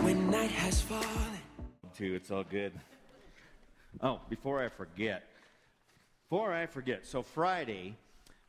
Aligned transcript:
When 0.00 0.30
night 0.30 0.50
has 0.50 0.82
fallen. 0.82 1.06
too. 1.96 2.14
It's 2.14 2.30
all 2.30 2.44
good. 2.44 2.72
Oh, 4.02 4.20
before 4.28 4.62
I 4.62 4.68
forget, 4.68 5.24
before 6.28 6.52
I 6.52 6.66
forget, 6.66 7.06
so 7.06 7.22
Friday, 7.22 7.96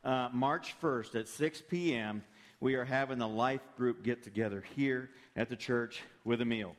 uh, 0.04 0.28
March 0.34 0.74
1st 0.82 1.20
at 1.20 1.28
6 1.28 1.62
p.m., 1.70 2.22
we 2.60 2.74
are 2.74 2.84
having 2.84 3.16
the 3.16 3.28
life 3.28 3.62
group 3.78 4.02
get 4.02 4.22
together 4.22 4.62
here 4.74 5.08
at 5.36 5.48
the 5.48 5.56
church 5.56 6.02
with 6.24 6.42
a 6.42 6.44
meal. 6.44 6.76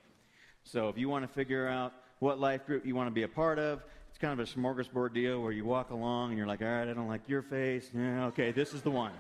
So 0.64 0.89
if 0.89 1.00
you 1.00 1.09
want 1.09 1.23
to 1.23 1.34
figure 1.34 1.68
out 1.68 1.94
what 2.20 2.39
life 2.39 2.68
group 2.68 2.86
you 2.86 2.94
want 2.94 3.07
to 3.07 3.12
be 3.12 3.23
a 3.23 3.28
part 3.28 3.57
of, 3.57 3.84
it's 4.18 4.21
kind 4.23 4.39
of 4.39 4.49
a 4.49 4.52
smorgasbord 4.52 5.13
deal 5.13 5.43
where 5.43 5.52
you 5.52 5.63
walk 5.63 5.91
along 5.91 6.29
and 6.29 6.39
you're 6.39 6.47
like, 6.47 6.64
all 6.64 6.68
right, 6.68 6.89
I 6.89 6.93
don't 6.93 7.07
like 7.07 7.29
your 7.29 7.43
face. 7.43 7.87
Yeah, 7.93 8.25
okay, 8.25 8.51
this 8.51 8.73
is 8.73 8.82
the 8.82 8.89
one. 8.89 9.11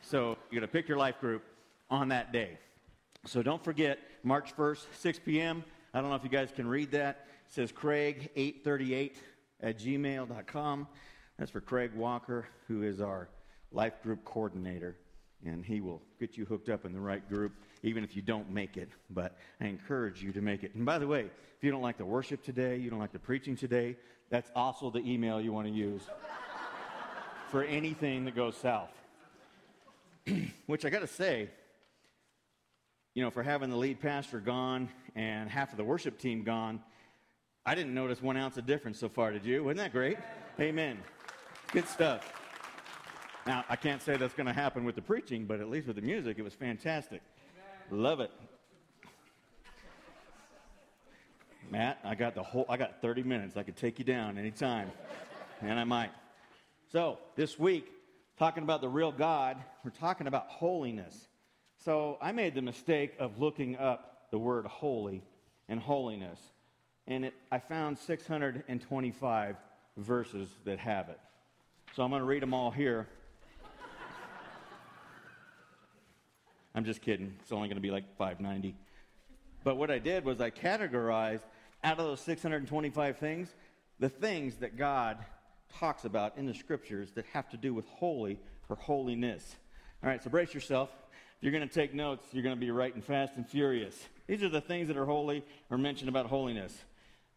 So 0.00 0.38
you're 0.50 0.60
going 0.60 0.66
to 0.66 0.72
pick 0.72 0.88
your 0.88 0.96
life 0.96 1.20
group 1.20 1.42
on 1.90 2.08
that 2.08 2.32
day. 2.32 2.56
So 3.26 3.42
don't 3.42 3.62
forget, 3.62 3.98
March 4.22 4.56
1st, 4.56 4.86
6 4.98 5.18
p.m. 5.18 5.62
I 5.92 6.00
don't 6.00 6.08
know 6.08 6.16
if 6.16 6.24
you 6.24 6.30
guys 6.30 6.48
can 6.50 6.66
read 6.66 6.92
that. 6.92 7.26
It 7.46 7.52
says 7.52 7.72
Craig838 7.72 9.16
at 9.60 9.78
gmail.com. 9.78 10.88
That's 11.38 11.50
for 11.50 11.60
Craig 11.60 11.90
Walker, 11.94 12.46
who 12.68 12.84
is 12.84 13.02
our 13.02 13.28
life 13.70 14.02
group 14.02 14.24
coordinator. 14.24 14.96
And 15.44 15.62
he 15.62 15.82
will 15.82 16.00
get 16.18 16.38
you 16.38 16.46
hooked 16.46 16.70
up 16.70 16.86
in 16.86 16.94
the 16.94 17.00
right 17.00 17.28
group, 17.28 17.52
even 17.82 18.04
if 18.04 18.16
you 18.16 18.22
don't 18.22 18.50
make 18.50 18.76
it. 18.76 18.88
But 19.10 19.36
I 19.60 19.66
encourage 19.66 20.22
you 20.22 20.32
to 20.32 20.40
make 20.40 20.62
it. 20.62 20.74
And 20.74 20.84
by 20.84 20.98
the 20.98 21.06
way, 21.06 21.22
if 21.56 21.64
you 21.64 21.70
don't 21.70 21.82
like 21.82 21.98
the 21.98 22.04
worship 22.04 22.42
today, 22.42 22.76
you 22.76 22.90
don't 22.90 22.98
like 22.98 23.12
the 23.12 23.18
preaching 23.18 23.56
today, 23.56 23.96
that's 24.30 24.50
also 24.54 24.90
the 24.90 25.00
email 25.00 25.40
you 25.40 25.52
want 25.52 25.66
to 25.66 25.72
use 25.72 26.02
for 27.50 27.62
anything 27.64 28.24
that 28.24 28.34
goes 28.34 28.56
south. 28.56 28.90
Which 30.66 30.84
I 30.84 30.90
got 30.90 31.00
to 31.00 31.06
say, 31.06 31.48
you 33.14 33.22
know, 33.22 33.30
for 33.30 33.42
having 33.42 33.70
the 33.70 33.76
lead 33.76 34.00
pastor 34.00 34.40
gone 34.40 34.88
and 35.14 35.48
half 35.48 35.70
of 35.70 35.78
the 35.78 35.84
worship 35.84 36.18
team 36.18 36.42
gone, 36.42 36.82
I 37.64 37.74
didn't 37.74 37.94
notice 37.94 38.20
one 38.20 38.36
ounce 38.36 38.58
of 38.58 38.66
difference 38.66 38.98
so 38.98 39.08
far, 39.08 39.32
did 39.32 39.44
you? 39.44 39.64
Wasn't 39.64 39.78
that 39.78 39.92
great? 39.92 40.18
Amen. 40.60 40.98
Good 41.72 41.88
stuff. 41.88 42.32
Now, 43.46 43.64
I 43.68 43.76
can't 43.76 44.02
say 44.02 44.16
that's 44.16 44.34
going 44.34 44.46
to 44.46 44.52
happen 44.52 44.84
with 44.84 44.96
the 44.96 45.02
preaching, 45.02 45.46
but 45.46 45.60
at 45.60 45.70
least 45.70 45.86
with 45.86 45.96
the 45.96 46.02
music, 46.02 46.38
it 46.38 46.42
was 46.42 46.54
fantastic. 46.54 47.22
Love 47.90 48.20
it. 48.20 48.32
Matt, 51.70 51.98
I 52.04 52.14
got 52.14 52.34
the 52.34 52.42
whole 52.42 52.66
I 52.68 52.76
got 52.76 53.00
30 53.00 53.22
minutes. 53.22 53.56
I 53.56 53.62
could 53.62 53.76
take 53.76 53.98
you 53.98 54.04
down 54.04 54.38
anytime. 54.38 54.90
And 55.62 55.78
I 55.78 55.84
might. 55.84 56.10
So, 56.92 57.18
this 57.34 57.58
week, 57.58 57.86
talking 58.38 58.62
about 58.62 58.80
the 58.80 58.88
real 58.88 59.12
God, 59.12 59.56
we're 59.84 59.90
talking 59.90 60.26
about 60.26 60.48
holiness. 60.48 61.28
So, 61.84 62.18
I 62.20 62.32
made 62.32 62.54
the 62.54 62.62
mistake 62.62 63.14
of 63.18 63.38
looking 63.38 63.76
up 63.76 64.28
the 64.30 64.38
word 64.38 64.66
holy 64.66 65.22
and 65.68 65.80
holiness. 65.80 66.40
And 67.06 67.26
it, 67.26 67.34
I 67.50 67.58
found 67.58 67.98
625 67.98 69.56
verses 69.96 70.48
that 70.64 70.78
have 70.78 71.08
it. 71.08 71.18
So, 71.94 72.02
I'm 72.02 72.10
going 72.10 72.20
to 72.20 72.26
read 72.26 72.42
them 72.42 72.54
all 72.54 72.70
here. 72.70 73.08
I'm 76.76 76.84
just 76.84 77.00
kidding. 77.00 77.34
It's 77.40 77.52
only 77.52 77.68
going 77.68 77.78
to 77.78 77.82
be 77.82 77.90
like 77.90 78.04
590. 78.18 78.76
But 79.64 79.78
what 79.78 79.90
I 79.90 79.98
did 79.98 80.26
was 80.26 80.42
I 80.42 80.50
categorized 80.50 81.40
out 81.82 81.98
of 81.98 82.04
those 82.04 82.20
625 82.20 83.16
things 83.16 83.48
the 83.98 84.10
things 84.10 84.56
that 84.56 84.76
God 84.76 85.16
talks 85.78 86.04
about 86.04 86.36
in 86.36 86.44
the 86.44 86.52
scriptures 86.52 87.12
that 87.12 87.24
have 87.32 87.48
to 87.48 87.56
do 87.56 87.72
with 87.72 87.86
holy 87.88 88.38
or 88.68 88.76
holiness. 88.76 89.56
All 90.04 90.10
right, 90.10 90.22
so 90.22 90.28
brace 90.28 90.52
yourself. 90.52 90.90
If 91.38 91.42
you're 91.42 91.52
going 91.52 91.66
to 91.66 91.74
take 91.74 91.94
notes, 91.94 92.26
you're 92.32 92.42
going 92.42 92.54
to 92.54 92.60
be 92.60 92.70
writing 92.70 93.00
fast 93.00 93.36
and 93.36 93.48
furious. 93.48 93.98
These 94.26 94.42
are 94.42 94.50
the 94.50 94.60
things 94.60 94.88
that 94.88 94.98
are 94.98 95.06
holy 95.06 95.44
or 95.70 95.78
mentioned 95.78 96.10
about 96.10 96.26
holiness. 96.26 96.76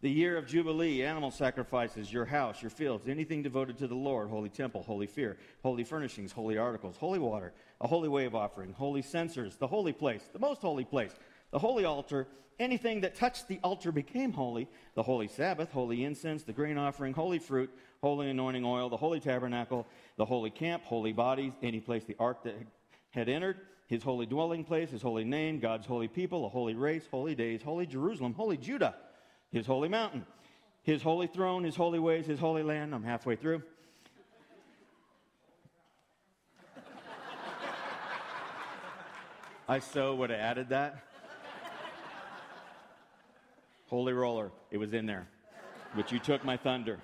The 0.02 0.10
year 0.10 0.38
of 0.38 0.48
Jubilee, 0.48 1.04
animal 1.04 1.30
sacrifices, 1.30 2.12
your 2.12 2.24
house, 2.24 2.62
your 2.62 2.70
fields, 2.70 3.10
anything 3.10 3.44
devoted 3.44 3.78
to 3.80 3.88
the 3.88 3.96
Lord, 3.96 4.30
holy 4.30 4.48
temple, 4.48 4.82
holy 4.82 5.08
fear, 5.08 5.38
holy 5.62 5.84
furnishings, 5.84 6.32
holy 6.32 6.58
articles, 6.58 6.96
holy 6.96 7.20
water, 7.20 7.52
a 7.82 7.88
holy 7.88 8.08
wave 8.08 8.34
offering, 8.34 8.72
holy 8.72 9.02
censers, 9.02 9.58
the 9.58 9.68
holy 9.68 9.92
place, 9.92 10.30
the 10.32 10.40
most 10.40 10.62
holy 10.62 10.86
place, 10.86 11.12
the 11.52 11.60
holy 11.60 11.84
altar, 11.84 12.28
anything 12.60 13.02
that 13.02 13.14
touched 13.14 13.50
the 13.50 13.60
altar 13.62 13.92
became 13.92 14.32
holy, 14.32 14.70
the 14.96 15.04
holy 15.04 15.28
Sabbath, 15.28 15.70
holy 15.74 16.06
incense, 16.06 16.44
the 16.44 16.54
grain 16.54 16.78
offering, 16.78 17.14
holy 17.14 17.40
fruit, 17.40 17.70
holy 18.02 18.30
anointing 18.30 18.64
oil, 18.64 18.88
the 18.88 18.96
holy 18.96 19.20
tabernacle, 19.20 19.86
the 20.16 20.24
holy 20.24 20.50
camp, 20.50 20.82
holy 20.86 21.12
bodies, 21.12 21.52
any 21.62 21.82
place 21.82 22.06
the 22.06 22.16
ark 22.20 22.42
that 22.46 22.56
had 23.10 23.28
entered, 23.28 23.58
his 23.88 24.02
holy 24.02 24.26
dwelling 24.26 24.64
place, 24.64 24.92
his 24.92 25.02
holy 25.02 25.26
name, 25.26 25.60
God's 25.60 25.86
holy 25.86 26.08
people, 26.08 26.46
a 26.46 26.50
holy 26.50 26.76
race, 26.76 27.06
holy 27.12 27.36
days, 27.36 27.62
holy 27.62 27.86
Jerusalem, 27.86 28.34
holy 28.34 28.56
Judah, 28.56 28.96
his 29.52 29.66
holy 29.66 29.90
mountain, 29.90 30.26
his 30.84 31.02
holy 31.02 31.28
throne, 31.28 31.64
his 31.64 31.76
holy 31.76 32.00
ways, 32.00 32.26
his 32.26 32.40
holy 32.40 32.64
land. 32.64 32.94
I'm 32.94 33.04
halfway 33.04 33.36
through. 33.36 33.64
I 39.68 39.80
so 39.80 40.16
would 40.16 40.32
have 40.32 40.40
added 40.40 40.70
that. 40.70 41.04
Holy 43.88 44.14
roller, 44.14 44.52
it 44.72 44.78
was 44.78 44.94
in 44.94 45.06
there, 45.06 45.28
but 45.96 46.12
you 46.12 46.20
took 46.20 46.44
my 46.44 46.58
thunder. 46.58 47.00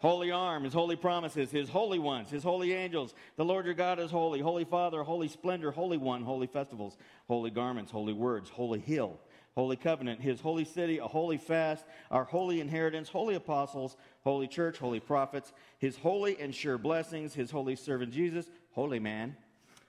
Holy 0.00 0.30
arm, 0.30 0.64
his 0.64 0.74
holy 0.74 0.96
promises, 0.96 1.50
his 1.50 1.70
holy 1.70 1.98
ones, 1.98 2.30
his 2.30 2.42
holy 2.42 2.72
angels. 2.72 3.14
The 3.36 3.44
Lord 3.44 3.64
your 3.64 3.74
God 3.74 3.98
is 3.98 4.10
holy. 4.10 4.40
Holy 4.40 4.64
Father, 4.64 5.02
holy 5.02 5.28
splendor, 5.28 5.70
holy 5.70 5.96
one, 5.96 6.22
holy 6.22 6.46
festivals, 6.46 6.98
holy 7.28 7.50
garments, 7.50 7.90
holy 7.90 8.12
words, 8.12 8.50
holy 8.50 8.78
hill, 8.78 9.18
holy 9.56 9.76
covenant, 9.76 10.20
his 10.20 10.40
holy 10.40 10.64
city, 10.64 10.98
a 10.98 11.06
holy 11.06 11.38
fast, 11.38 11.84
our 12.10 12.24
holy 12.24 12.60
inheritance, 12.60 13.08
holy 13.08 13.34
apostles, 13.34 13.96
holy 14.22 14.46
church, 14.46 14.76
holy 14.76 15.00
prophets, 15.00 15.52
his 15.78 15.96
holy 15.96 16.38
and 16.38 16.54
sure 16.54 16.76
blessings, 16.76 17.32
his 17.34 17.50
holy 17.50 17.74
servant 17.74 18.12
Jesus, 18.12 18.50
holy 18.72 19.00
man, 19.00 19.34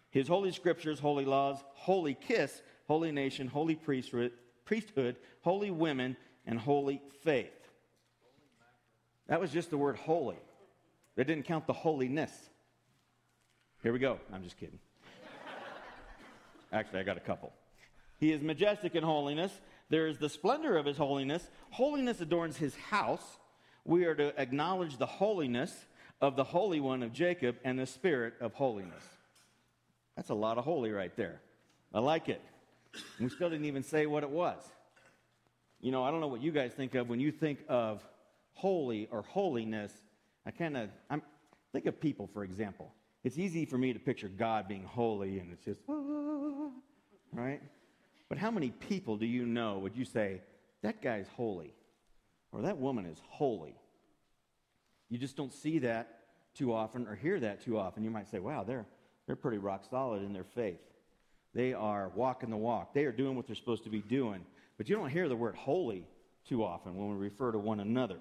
his 0.09 0.27
holy 0.27 0.53
scriptures, 0.53 0.99
holy 0.99 1.25
laws, 1.25 1.57
holy 1.73 2.13
kiss, 2.13 2.61
holy 2.87 3.11
nation, 3.11 3.45
holy 3.45 3.75
priesthood, 3.75 4.31
priesthood, 4.63 5.17
holy 5.41 5.69
women, 5.69 6.15
and 6.45 6.57
holy 6.57 7.01
faith. 7.23 7.51
That 9.27 9.41
was 9.41 9.51
just 9.51 9.69
the 9.69 9.77
word 9.77 9.97
holy. 9.97 10.37
That 11.17 11.27
didn't 11.27 11.43
count 11.43 11.67
the 11.67 11.73
holiness. 11.73 12.31
Here 13.83 13.91
we 13.91 13.99
go. 13.99 14.17
I'm 14.31 14.43
just 14.43 14.57
kidding. 14.57 14.79
Actually, 16.71 17.01
I 17.01 17.03
got 17.03 17.17
a 17.17 17.21
couple. 17.21 17.51
He 18.19 18.31
is 18.31 18.41
majestic 18.41 18.95
in 18.95 19.03
holiness. 19.03 19.51
There 19.89 20.07
is 20.07 20.17
the 20.17 20.29
splendor 20.29 20.77
of 20.77 20.85
his 20.85 20.97
holiness. 20.97 21.47
Holiness 21.71 22.19
adorns 22.19 22.57
his 22.57 22.75
house. 22.75 23.37
We 23.85 24.05
are 24.05 24.15
to 24.15 24.39
acknowledge 24.39 24.97
the 24.97 25.05
holiness 25.05 25.85
of 26.19 26.35
the 26.35 26.43
Holy 26.43 26.79
One 26.79 27.03
of 27.03 27.13
Jacob 27.13 27.57
and 27.63 27.77
the 27.79 27.85
Spirit 27.85 28.33
of 28.41 28.53
holiness. 28.53 29.03
That's 30.15 30.29
a 30.29 30.35
lot 30.35 30.57
of 30.57 30.65
holy 30.65 30.91
right 30.91 31.15
there. 31.15 31.41
I 31.93 31.99
like 31.99 32.27
it. 32.27 32.41
We 33.19 33.29
still 33.29 33.49
didn't 33.49 33.65
even 33.65 33.83
say 33.83 34.07
what 34.07 34.23
it 34.23 34.29
was. 34.29 34.61
You 35.79 35.91
know, 35.91 36.03
I 36.03 36.09
don't 36.09 36.19
know 36.19 36.27
what 36.27 36.41
you 36.41 36.51
guys 36.51 36.73
think 36.73 36.95
of 36.95 37.07
when 37.07 37.19
you 37.19 37.31
think 37.31 37.59
of 37.69 38.03
holy 38.55 39.07
or 39.11 39.21
holiness. 39.21 39.93
I 40.45 40.51
kind 40.51 40.75
of 40.75 40.89
I'm 41.09 41.21
think 41.71 41.85
of 41.85 42.01
people, 42.01 42.27
for 42.33 42.43
example. 42.43 42.91
It's 43.23 43.37
easy 43.37 43.65
for 43.65 43.77
me 43.77 43.93
to 43.93 43.99
picture 43.99 44.27
God 44.27 44.67
being 44.67 44.83
holy, 44.83 45.39
and 45.39 45.51
it's 45.51 45.63
just 45.63 45.81
ah, 45.87 46.69
right. 47.31 47.61
But 48.29 48.37
how 48.37 48.51
many 48.51 48.71
people 48.71 49.17
do 49.17 49.25
you 49.25 49.45
know 49.45 49.79
would 49.79 49.95
you 49.95 50.05
say 50.05 50.41
that 50.81 51.01
guy's 51.01 51.27
holy, 51.35 51.73
or 52.51 52.61
that 52.61 52.77
woman 52.77 53.05
is 53.05 53.21
holy? 53.29 53.75
You 55.09 55.17
just 55.17 55.37
don't 55.37 55.53
see 55.53 55.79
that 55.79 56.19
too 56.53 56.73
often 56.73 57.07
or 57.07 57.15
hear 57.15 57.39
that 57.39 57.63
too 57.63 57.77
often. 57.77 58.03
You 58.03 58.09
might 58.09 58.27
say, 58.27 58.39
"Wow, 58.39 58.63
they're 58.63 58.85
they're 59.25 59.35
pretty 59.35 59.57
rock 59.57 59.85
solid 59.89 60.23
in 60.23 60.33
their 60.33 60.43
faith. 60.43 60.81
They 61.53 61.73
are 61.73 62.09
walking 62.09 62.49
the 62.49 62.57
walk. 62.57 62.93
They 62.93 63.05
are 63.05 63.11
doing 63.11 63.35
what 63.35 63.47
they're 63.47 63.55
supposed 63.55 63.83
to 63.85 63.89
be 63.89 64.01
doing." 64.01 64.45
But 64.77 64.89
you 64.89 64.95
don't 64.95 65.09
hear 65.09 65.27
the 65.27 65.35
word 65.35 65.55
holy 65.55 66.07
too 66.45 66.63
often 66.63 66.95
when 66.95 67.09
we 67.09 67.15
refer 67.15 67.51
to 67.51 67.59
one 67.59 67.79
another. 67.79 68.19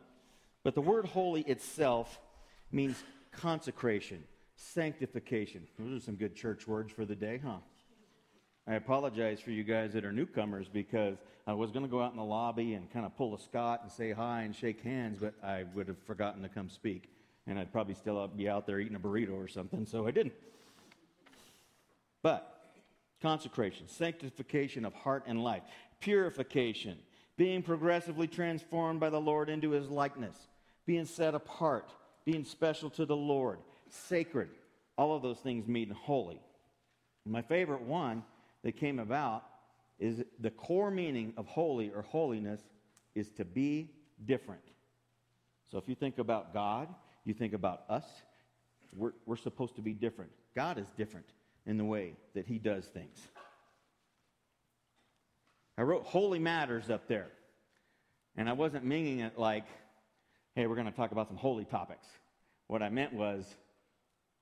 But 0.62 0.74
the 0.74 0.80
word 0.80 1.04
holy 1.04 1.42
itself 1.42 2.20
means 2.72 3.02
consecration, 3.30 4.24
sanctification. 4.56 5.66
Those 5.78 6.02
are 6.02 6.04
some 6.04 6.16
good 6.16 6.34
church 6.34 6.66
words 6.66 6.92
for 6.92 7.04
the 7.04 7.14
day, 7.14 7.38
huh? 7.44 7.58
I 8.68 8.74
apologize 8.74 9.38
for 9.38 9.52
you 9.52 9.62
guys 9.62 9.92
that 9.92 10.04
are 10.04 10.10
newcomers 10.10 10.66
because 10.68 11.18
I 11.46 11.52
was 11.52 11.70
going 11.70 11.84
to 11.84 11.90
go 11.90 12.02
out 12.02 12.10
in 12.10 12.16
the 12.16 12.24
lobby 12.24 12.74
and 12.74 12.90
kind 12.92 13.06
of 13.06 13.16
pull 13.16 13.32
a 13.32 13.38
Scott 13.38 13.80
and 13.84 13.92
say 13.92 14.10
hi 14.10 14.42
and 14.42 14.54
shake 14.54 14.82
hands, 14.82 15.18
but 15.20 15.34
I 15.44 15.64
would 15.74 15.86
have 15.86 15.98
forgotten 16.04 16.42
to 16.42 16.48
come 16.48 16.68
speak. 16.68 17.08
And 17.46 17.60
I'd 17.60 17.72
probably 17.72 17.94
still 17.94 18.26
be 18.26 18.48
out 18.48 18.66
there 18.66 18.80
eating 18.80 18.96
a 18.96 19.00
burrito 19.00 19.34
or 19.34 19.46
something, 19.46 19.86
so 19.86 20.08
I 20.08 20.10
didn't. 20.10 20.32
But 22.24 22.60
consecration, 23.22 23.86
sanctification 23.86 24.84
of 24.84 24.94
heart 24.94 25.22
and 25.28 25.44
life, 25.44 25.62
purification, 26.00 26.98
being 27.36 27.62
progressively 27.62 28.26
transformed 28.26 28.98
by 28.98 29.10
the 29.10 29.20
Lord 29.20 29.48
into 29.48 29.70
his 29.70 29.88
likeness, 29.88 30.36
being 30.86 31.04
set 31.04 31.36
apart, 31.36 31.92
being 32.24 32.44
special 32.44 32.90
to 32.90 33.06
the 33.06 33.16
Lord, 33.16 33.60
sacred. 33.90 34.48
All 34.98 35.14
of 35.14 35.22
those 35.22 35.38
things 35.38 35.68
mean 35.68 35.90
holy. 35.90 36.40
My 37.24 37.42
favorite 37.42 37.82
one 37.82 38.24
that 38.66 38.72
came 38.72 38.98
about 38.98 39.44
is 40.00 40.24
the 40.40 40.50
core 40.50 40.90
meaning 40.90 41.32
of 41.36 41.46
holy 41.46 41.92
or 41.94 42.02
holiness 42.02 42.60
is 43.14 43.30
to 43.30 43.44
be 43.44 43.92
different. 44.24 44.64
So 45.70 45.78
if 45.78 45.88
you 45.88 45.94
think 45.94 46.18
about 46.18 46.52
God, 46.52 46.88
you 47.24 47.32
think 47.32 47.52
about 47.52 47.84
us, 47.88 48.02
we're, 48.92 49.12
we're 49.24 49.36
supposed 49.36 49.76
to 49.76 49.82
be 49.82 49.92
different. 49.92 50.32
God 50.56 50.78
is 50.78 50.86
different 50.98 51.26
in 51.64 51.78
the 51.78 51.84
way 51.84 52.14
that 52.34 52.44
he 52.44 52.58
does 52.58 52.84
things. 52.86 53.16
I 55.78 55.82
wrote 55.82 56.02
holy 56.02 56.40
matters 56.40 56.90
up 56.90 57.06
there. 57.06 57.28
And 58.36 58.48
I 58.48 58.52
wasn't 58.52 58.84
meaning 58.84 59.20
it 59.20 59.38
like, 59.38 59.66
hey, 60.56 60.66
we're 60.66 60.74
going 60.74 60.90
to 60.90 60.96
talk 60.96 61.12
about 61.12 61.28
some 61.28 61.36
holy 61.36 61.66
topics. 61.66 62.08
What 62.66 62.82
I 62.82 62.88
meant 62.88 63.12
was, 63.12 63.46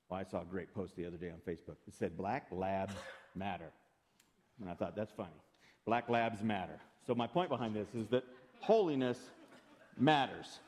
well, 0.09 0.19
I 0.19 0.25
saw 0.25 0.41
a 0.41 0.47
great 0.47 0.75
post 0.75 0.97
the 0.97 1.05
other 1.05 1.19
day 1.19 1.31
on 1.31 1.41
Facebook. 1.47 1.77
It 1.87 1.93
said, 1.99 2.17
Black 2.17 2.47
Labs 2.51 2.95
Matter. 3.35 3.71
And 4.61 4.71
I 4.71 4.75
thought, 4.75 4.97
that's 4.97 5.13
funny. 5.13 5.31
Black 5.87 6.09
Labs 6.09 6.43
matter. 6.43 6.79
So 7.07 7.15
my 7.15 7.27
point 7.27 7.51
behind 7.51 7.75
this 7.75 7.89
is 7.95 8.09
that 8.09 8.25
holiness 8.61 9.19
matters, 9.99 10.61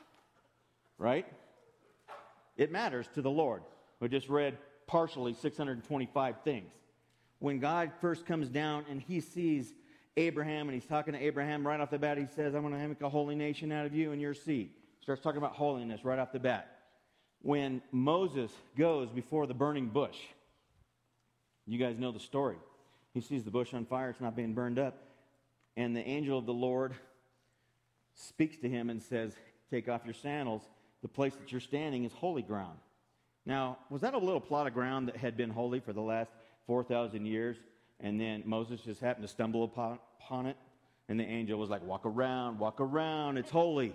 right? 0.99 1.27
It 2.57 2.71
matters 2.71 3.07
to 3.15 3.23
the 3.23 3.31
Lord. 3.31 3.63
We 4.01 4.09
just 4.09 4.29
read 4.29 4.59
partially 4.87 5.35
625 5.35 6.37
things. 6.45 6.73
When 7.39 7.59
God 7.59 7.93
first 8.01 8.27
comes 8.27 8.49
down 8.49 8.85
and 8.91 9.01
he 9.01 9.21
sees 9.21 9.75
Abraham 10.17 10.69
and 10.69 10.75
he's 10.75 10.87
talking 10.87 11.13
to 11.13 11.23
Abraham 11.23 11.67
right 11.67 11.81
off 11.81 11.91
the 11.91 11.99
bat, 11.99 12.19
he 12.19 12.27
says, 12.35 12.55
I'm 12.55 12.63
going 12.63 12.75
to 12.75 12.89
make 12.89 13.03
a 13.03 13.09
holy 13.09 13.35
nation 13.35 13.73
out 13.73 13.87
of 13.87 13.95
you 13.95 14.13
and 14.13 14.21
your 14.21 14.35
seed. 14.35 14.71
Starts 15.03 15.23
talking 15.23 15.39
about 15.39 15.53
holiness 15.53 16.05
right 16.05 16.19
off 16.19 16.33
the 16.33 16.39
bat. 16.39 16.73
When 17.43 17.83
Moses 17.93 18.51
goes 18.77 19.11
before 19.11 19.47
the 19.47 19.55
burning 19.55 19.89
bush, 19.89 20.17
you 21.67 21.79
guys 21.79 21.99
know 21.99 22.13
the 22.13 22.21
story. 22.21 22.57
He 23.17 23.23
sees 23.23 23.45
the 23.45 23.51
bush 23.51 23.73
on 23.73 23.87
fire, 23.87 24.11
it's 24.11 24.21
not 24.21 24.37
being 24.37 24.53
burned 24.53 24.79
up. 24.79 24.95
And 25.75 25.97
the 25.97 26.07
angel 26.07 26.39
of 26.39 26.45
the 26.45 26.53
Lord 26.53 26.93
speaks 28.15 28.59
to 28.59 28.69
him 28.69 28.91
and 28.91 29.03
says, 29.03 29.33
Take 29.71 29.89
off 29.89 30.03
your 30.05 30.13
sandals. 30.13 30.61
The 31.01 31.09
place 31.09 31.35
that 31.37 31.51
you're 31.51 31.63
standing 31.63 32.05
is 32.05 32.13
holy 32.13 32.43
ground. 32.43 32.77
Now, 33.47 33.79
was 33.89 34.03
that 34.03 34.13
a 34.13 34.19
little 34.19 34.39
plot 34.39 34.67
of 34.67 34.75
ground 34.75 35.09
that 35.09 35.17
had 35.17 35.35
been 35.35 35.49
holy 35.49 35.81
for 35.81 35.95
the 35.95 36.03
last 36.03 36.31
4,000 36.67 37.25
years? 37.25 37.57
And 38.01 38.21
then 38.21 38.43
Moses 38.45 38.83
just 38.83 39.01
happened 39.01 39.27
to 39.27 39.33
stumble 39.33 39.65
upon, 39.65 40.47
it? 40.47 40.59
And 41.09 41.19
the 41.19 41.25
angel 41.25 41.59
was 41.59 41.71
like, 41.71 41.83
Walk 41.87 42.05
around, 42.05 42.59
walk 42.59 42.83
around, 42.83 43.39
it's 43.39 43.51
holy. 43.51 43.95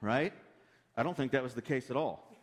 Right? 0.00 0.32
I 0.96 1.04
don't 1.04 1.16
think 1.16 1.30
that 1.30 1.44
was 1.44 1.54
the 1.54 1.62
case 1.62 1.88
at 1.88 1.96
all. 1.96 2.36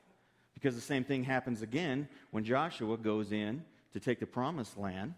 Because 0.53 0.73
the 0.73 0.79
same 0.79 1.03
thing 1.03 1.25
happens 1.25 1.61
again 1.61 2.07
when 2.31 2.45
Joshua 2.45 2.95
goes 2.95 3.33
in 3.33 3.65
to 3.91 3.99
take 3.99 4.21
the 4.21 4.25
promised 4.25 4.77
land. 4.77 5.15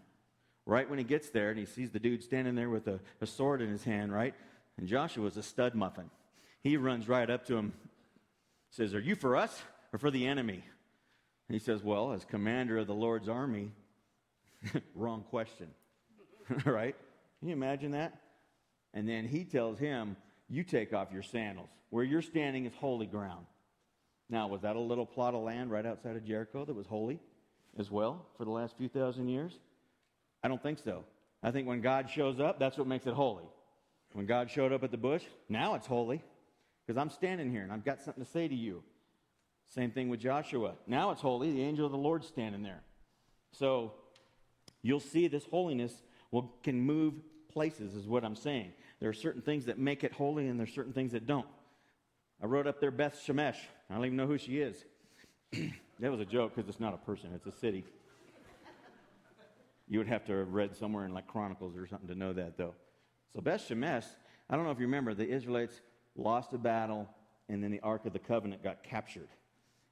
Right 0.68 0.88
when 0.88 0.98
he 0.98 1.04
gets 1.04 1.30
there 1.30 1.48
and 1.48 1.58
he 1.58 1.64
sees 1.64 1.92
the 1.92 1.98
dude 1.98 2.22
standing 2.22 2.54
there 2.54 2.68
with 2.68 2.88
a, 2.88 3.00
a 3.22 3.26
sword 3.26 3.62
in 3.62 3.70
his 3.70 3.84
hand, 3.84 4.12
right? 4.12 4.34
And 4.76 4.86
Joshua's 4.86 5.38
a 5.38 5.42
stud 5.42 5.74
muffin. 5.74 6.10
He 6.62 6.76
runs 6.76 7.08
right 7.08 7.30
up 7.30 7.46
to 7.46 7.56
him, 7.56 7.72
says, 8.68 8.94
Are 8.94 9.00
you 9.00 9.14
for 9.14 9.34
us 9.34 9.62
or 9.94 9.98
for 9.98 10.10
the 10.10 10.26
enemy? 10.26 10.62
And 11.48 11.54
he 11.54 11.58
says, 11.58 11.82
Well, 11.82 12.12
as 12.12 12.26
commander 12.26 12.76
of 12.76 12.86
the 12.86 12.94
Lord's 12.94 13.30
army, 13.30 13.72
wrong 14.94 15.24
question. 15.30 15.68
right? 16.66 16.94
Can 17.40 17.48
you 17.48 17.54
imagine 17.54 17.92
that? 17.92 18.20
And 18.92 19.08
then 19.08 19.26
he 19.26 19.44
tells 19.44 19.78
him, 19.78 20.18
You 20.50 20.64
take 20.64 20.92
off 20.92 21.08
your 21.10 21.22
sandals. 21.22 21.70
Where 21.88 22.04
you're 22.04 22.20
standing 22.20 22.66
is 22.66 22.74
holy 22.74 23.06
ground. 23.06 23.46
Now, 24.28 24.48
was 24.48 24.60
that 24.60 24.76
a 24.76 24.80
little 24.80 25.06
plot 25.06 25.32
of 25.32 25.44
land 25.44 25.70
right 25.70 25.86
outside 25.86 26.14
of 26.14 26.26
Jericho 26.26 26.66
that 26.66 26.74
was 26.74 26.86
holy 26.86 27.20
as 27.78 27.90
well 27.90 28.26
for 28.36 28.44
the 28.44 28.50
last 28.50 28.76
few 28.76 28.90
thousand 28.90 29.28
years? 29.28 29.58
I 30.42 30.48
don't 30.48 30.62
think 30.62 30.78
so. 30.78 31.04
I 31.42 31.50
think 31.50 31.66
when 31.66 31.80
God 31.80 32.08
shows 32.10 32.40
up, 32.40 32.58
that's 32.58 32.78
what 32.78 32.86
makes 32.86 33.06
it 33.06 33.14
holy. 33.14 33.44
When 34.12 34.26
God 34.26 34.50
showed 34.50 34.72
up 34.72 34.82
at 34.82 34.90
the 34.90 34.96
bush, 34.96 35.22
now 35.48 35.74
it's 35.74 35.86
holy 35.86 36.22
because 36.86 36.98
I'm 36.98 37.10
standing 37.10 37.50
here 37.50 37.62
and 37.62 37.72
I've 37.72 37.84
got 37.84 38.00
something 38.00 38.24
to 38.24 38.30
say 38.30 38.48
to 38.48 38.54
you. 38.54 38.82
Same 39.74 39.90
thing 39.90 40.08
with 40.08 40.20
Joshua. 40.20 40.74
Now 40.86 41.10
it's 41.10 41.20
holy. 41.20 41.52
The 41.52 41.62
angel 41.62 41.84
of 41.84 41.92
the 41.92 41.98
Lord's 41.98 42.26
standing 42.26 42.62
there. 42.62 42.80
So 43.52 43.92
you'll 44.82 45.00
see 45.00 45.28
this 45.28 45.44
holiness 45.44 45.92
will, 46.30 46.54
can 46.62 46.80
move 46.80 47.14
places, 47.52 47.94
is 47.94 48.06
what 48.06 48.24
I'm 48.24 48.36
saying. 48.36 48.72
There 49.00 49.10
are 49.10 49.14
certain 49.14 49.42
things 49.42 49.66
that 49.66 49.78
make 49.78 50.04
it 50.04 50.12
holy 50.12 50.48
and 50.48 50.58
there 50.58 50.64
are 50.64 50.70
certain 50.70 50.92
things 50.92 51.12
that 51.12 51.26
don't. 51.26 51.46
I 52.42 52.46
wrote 52.46 52.66
up 52.66 52.80
there 52.80 52.90
Beth 52.90 53.20
Shemesh. 53.26 53.56
I 53.90 53.94
don't 53.94 54.04
even 54.04 54.16
know 54.16 54.26
who 54.26 54.38
she 54.38 54.58
is. 54.58 54.84
that 55.52 56.10
was 56.10 56.20
a 56.20 56.24
joke 56.24 56.54
because 56.54 56.68
it's 56.68 56.80
not 56.80 56.94
a 56.94 56.98
person, 56.98 57.30
it's 57.34 57.46
a 57.46 57.58
city. 57.58 57.84
You 59.88 59.98
would 59.98 60.08
have 60.08 60.24
to 60.26 60.32
have 60.32 60.52
read 60.52 60.76
somewhere 60.76 61.04
in 61.04 61.14
like 61.14 61.26
Chronicles 61.26 61.76
or 61.76 61.86
something 61.86 62.08
to 62.08 62.14
know 62.14 62.32
that, 62.32 62.56
though. 62.56 62.74
So 63.32 63.40
Beth 63.40 63.66
Shemesh, 63.68 64.04
I 64.50 64.56
don't 64.56 64.64
know 64.64 64.70
if 64.70 64.78
you 64.78 64.86
remember, 64.86 65.14
the 65.14 65.28
Israelites 65.28 65.80
lost 66.16 66.52
a 66.52 66.58
battle, 66.58 67.08
and 67.48 67.62
then 67.62 67.70
the 67.70 67.80
Ark 67.80 68.04
of 68.06 68.12
the 68.12 68.18
Covenant 68.18 68.62
got 68.62 68.82
captured, 68.82 69.28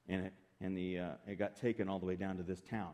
and 0.07 0.25
it 0.25 0.33
and 0.61 0.75
the 0.75 0.99
uh, 0.99 1.09
it 1.27 1.35
got 1.37 1.55
taken 1.55 1.87
all 1.87 1.99
the 1.99 2.05
way 2.05 2.15
down 2.15 2.37
to 2.37 2.43
this 2.43 2.61
town. 2.61 2.91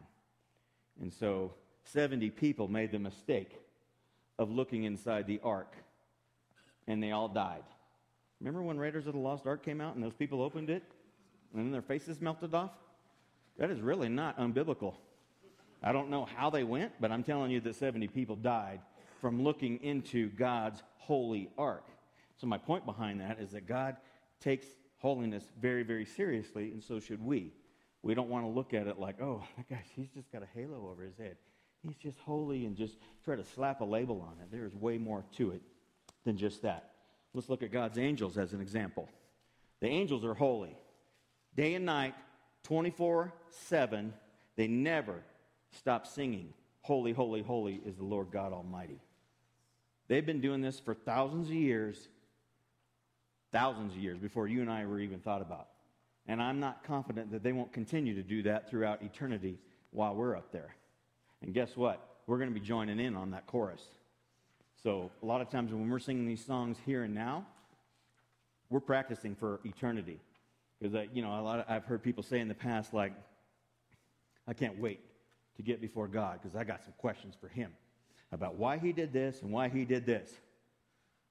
And 1.02 1.12
so 1.12 1.54
70 1.86 2.30
people 2.32 2.68
made 2.68 2.92
the 2.92 3.00
mistake 3.00 3.60
of 4.38 4.52
looking 4.52 4.84
inside 4.84 5.28
the 5.28 5.40
ark, 5.44 5.76
and 6.88 7.02
they 7.02 7.12
all 7.12 7.28
died. 7.28 7.64
Remember 8.40 8.62
when 8.62 8.78
Raiders 8.78 9.08
of 9.08 9.14
the 9.14 9.20
Lost 9.20 9.48
Ark 9.48 9.64
came 9.64 9.80
out 9.80 9.96
and 9.96 10.04
those 10.04 10.14
people 10.14 10.42
opened 10.42 10.70
it, 10.70 10.84
and 11.54 11.64
then 11.64 11.72
their 11.72 11.82
faces 11.82 12.20
melted 12.20 12.54
off? 12.54 12.72
That 13.58 13.70
is 13.70 13.80
really 13.80 14.10
not 14.10 14.38
unbiblical. 14.38 14.96
I 15.84 15.92
don't 15.92 16.10
know 16.10 16.26
how 16.26 16.50
they 16.50 16.64
went, 16.64 16.94
but 17.00 17.12
I'm 17.12 17.24
telling 17.24 17.52
you 17.52 17.60
that 17.62 17.76
70 17.76 18.08
people 18.08 18.36
died 18.36 18.80
from 19.20 19.44
looking 19.44 19.84
into 19.84 20.30
God's 20.30 20.82
holy 20.98 21.50
ark. 21.58 21.86
So, 22.38 22.48
my 22.48 22.58
point 22.58 22.86
behind 22.86 23.20
that 23.22 23.40
is 23.40 23.52
that 23.52 23.68
God 23.68 23.98
takes 24.40 24.66
holiness 24.98 25.44
very, 25.62 25.84
very 25.84 26.06
seriously, 26.06 26.72
and 26.72 26.82
so 26.82 27.00
should 27.00 27.24
we. 27.24 27.52
We 28.02 28.14
don't 28.14 28.30
want 28.30 28.46
to 28.46 28.50
look 28.50 28.74
at 28.74 28.88
it 28.88 29.00
like, 29.00 29.22
oh, 29.22 29.44
that 29.58 29.70
guy, 29.70 29.84
he's 29.96 30.10
just 30.10 30.32
got 30.32 30.44
a 30.44 30.48
halo 30.58 30.90
over 30.90 31.04
his 31.04 31.18
head. 31.18 31.38
He's 31.82 31.98
just 31.98 32.18
holy 32.20 32.66
and 32.66 32.78
just 32.78 32.98
try 33.26 33.36
to 33.36 33.44
slap 33.44 33.82
a 33.82 33.86
label 33.86 34.22
on 34.22 34.42
it. 34.42 34.48
There's 34.50 34.74
way 34.74 34.98
more 34.98 35.26
to 35.38 35.52
it 35.52 35.62
than 36.24 36.38
just 36.38 36.62
that. 36.62 36.92
Let's 37.34 37.50
look 37.50 37.62
at 37.62 37.72
God's 37.72 37.98
angels 37.98 38.38
as 38.38 38.54
an 38.54 38.62
example. 38.62 39.10
The 39.82 39.88
angels 39.88 40.24
are 40.24 40.34
holy. 40.34 40.78
Day 41.56 41.74
and 41.74 41.86
night, 41.86 42.16
24 42.64 43.34
7, 43.50 44.14
they 44.56 44.68
never 44.68 45.24
stop 45.76 46.08
singing, 46.08 46.54
Holy, 46.84 47.14
holy, 47.14 47.42
holy 47.42 47.82
is 47.86 47.96
the 47.96 48.04
Lord 48.04 48.28
God 48.32 48.52
Almighty. 48.52 49.00
They've 50.10 50.26
been 50.26 50.42
doing 50.42 50.62
this 50.62 50.82
for 50.82 50.94
thousands 50.94 51.48
of 51.48 51.56
years, 51.56 52.10
thousands 53.54 53.94
of 53.94 54.00
years 54.00 54.20
before 54.20 54.50
you 54.50 54.62
and 54.62 54.70
I 54.70 54.86
were 54.86 55.00
even 55.00 55.20
thought 55.20 55.42
about. 55.42 55.70
And 56.28 56.42
I'm 56.42 56.60
not 56.60 56.84
confident 56.84 57.32
that 57.32 57.42
they 57.42 57.54
won't 57.54 57.72
continue 57.72 58.14
to 58.16 58.22
do 58.22 58.44
that 58.44 58.70
throughout 58.70 59.02
eternity 59.02 59.60
while 59.92 60.14
we're 60.14 60.36
up 60.36 60.52
there. 60.52 60.76
And 61.42 61.54
guess 61.54 61.78
what? 61.78 62.06
We're 62.28 62.38
going 62.38 62.54
to 62.54 62.54
be 62.54 62.66
joining 62.66 63.00
in 63.00 63.16
on 63.16 63.32
that 63.32 63.48
chorus. 63.48 63.82
So, 64.82 65.10
a 65.22 65.26
lot 65.26 65.40
of 65.40 65.50
times 65.50 65.72
when 65.72 65.90
we're 65.90 66.00
singing 66.00 66.28
these 66.28 66.44
songs 66.44 66.78
here 66.86 67.04
and 67.04 67.16
now, 67.16 67.46
we're 68.70 68.82
practicing 68.82 69.36
for 69.36 69.62
eternity. 69.64 70.20
Because, 70.82 70.96
uh, 70.96 71.06
you 71.14 71.22
know, 71.22 71.40
a 71.40 71.42
lot 71.42 71.60
of, 71.60 71.66
I've 71.70 71.86
heard 71.86 72.04
people 72.04 72.24
say 72.24 72.42
in 72.42 72.50
the 72.50 72.54
past, 72.54 72.94
like, 72.94 73.14
I 74.48 74.54
can't 74.54 74.78
wait 74.78 75.00
to 75.58 75.64
get 75.64 75.82
before 75.82 76.08
God 76.08 76.40
because 76.42 76.56
I 76.56 76.64
got 76.64 76.84
some 76.84 76.94
questions 76.98 77.36
for 77.40 77.48
Him 77.48 77.72
about 78.32 78.56
why 78.56 78.78
He 78.78 78.92
did 78.92 79.14
this 79.14 79.42
and 79.42 79.52
why 79.52 79.70
He 79.70 79.86
did 79.86 80.06
this. 80.06 80.32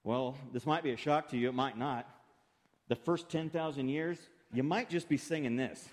Well, 0.04 0.36
this 0.52 0.66
might 0.66 0.82
be 0.82 0.92
a 0.92 0.96
shock 0.96 1.28
to 1.30 1.36
you, 1.36 1.48
it 1.48 1.54
might 1.54 1.78
not. 1.78 2.08
The 2.88 2.96
first 2.96 3.28
10,000 3.28 3.88
years, 3.88 4.18
you 4.52 4.62
might 4.62 4.90
just 4.90 5.08
be 5.08 5.16
singing 5.16 5.56
this. 5.56 5.88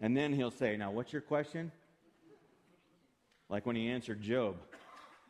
And 0.00 0.16
then 0.16 0.32
He'll 0.32 0.50
say, 0.50 0.76
Now, 0.76 0.90
what's 0.90 1.12
your 1.12 1.22
question? 1.22 1.72
Like 3.48 3.66
when 3.66 3.76
He 3.76 3.88
answered 3.88 4.20
Job. 4.20 4.56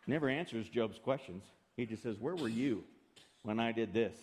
Never 0.07 0.29
answers 0.29 0.69
Job's 0.69 0.99
questions. 0.99 1.45
He 1.77 1.87
just 1.87 2.03
says, 2.03 2.19
Where 2.19 2.37
were 2.37 2.49
you 2.49 2.85
when 3.43 3.59
I 3.61 3.73
did 3.73 3.93
this? 3.93 4.15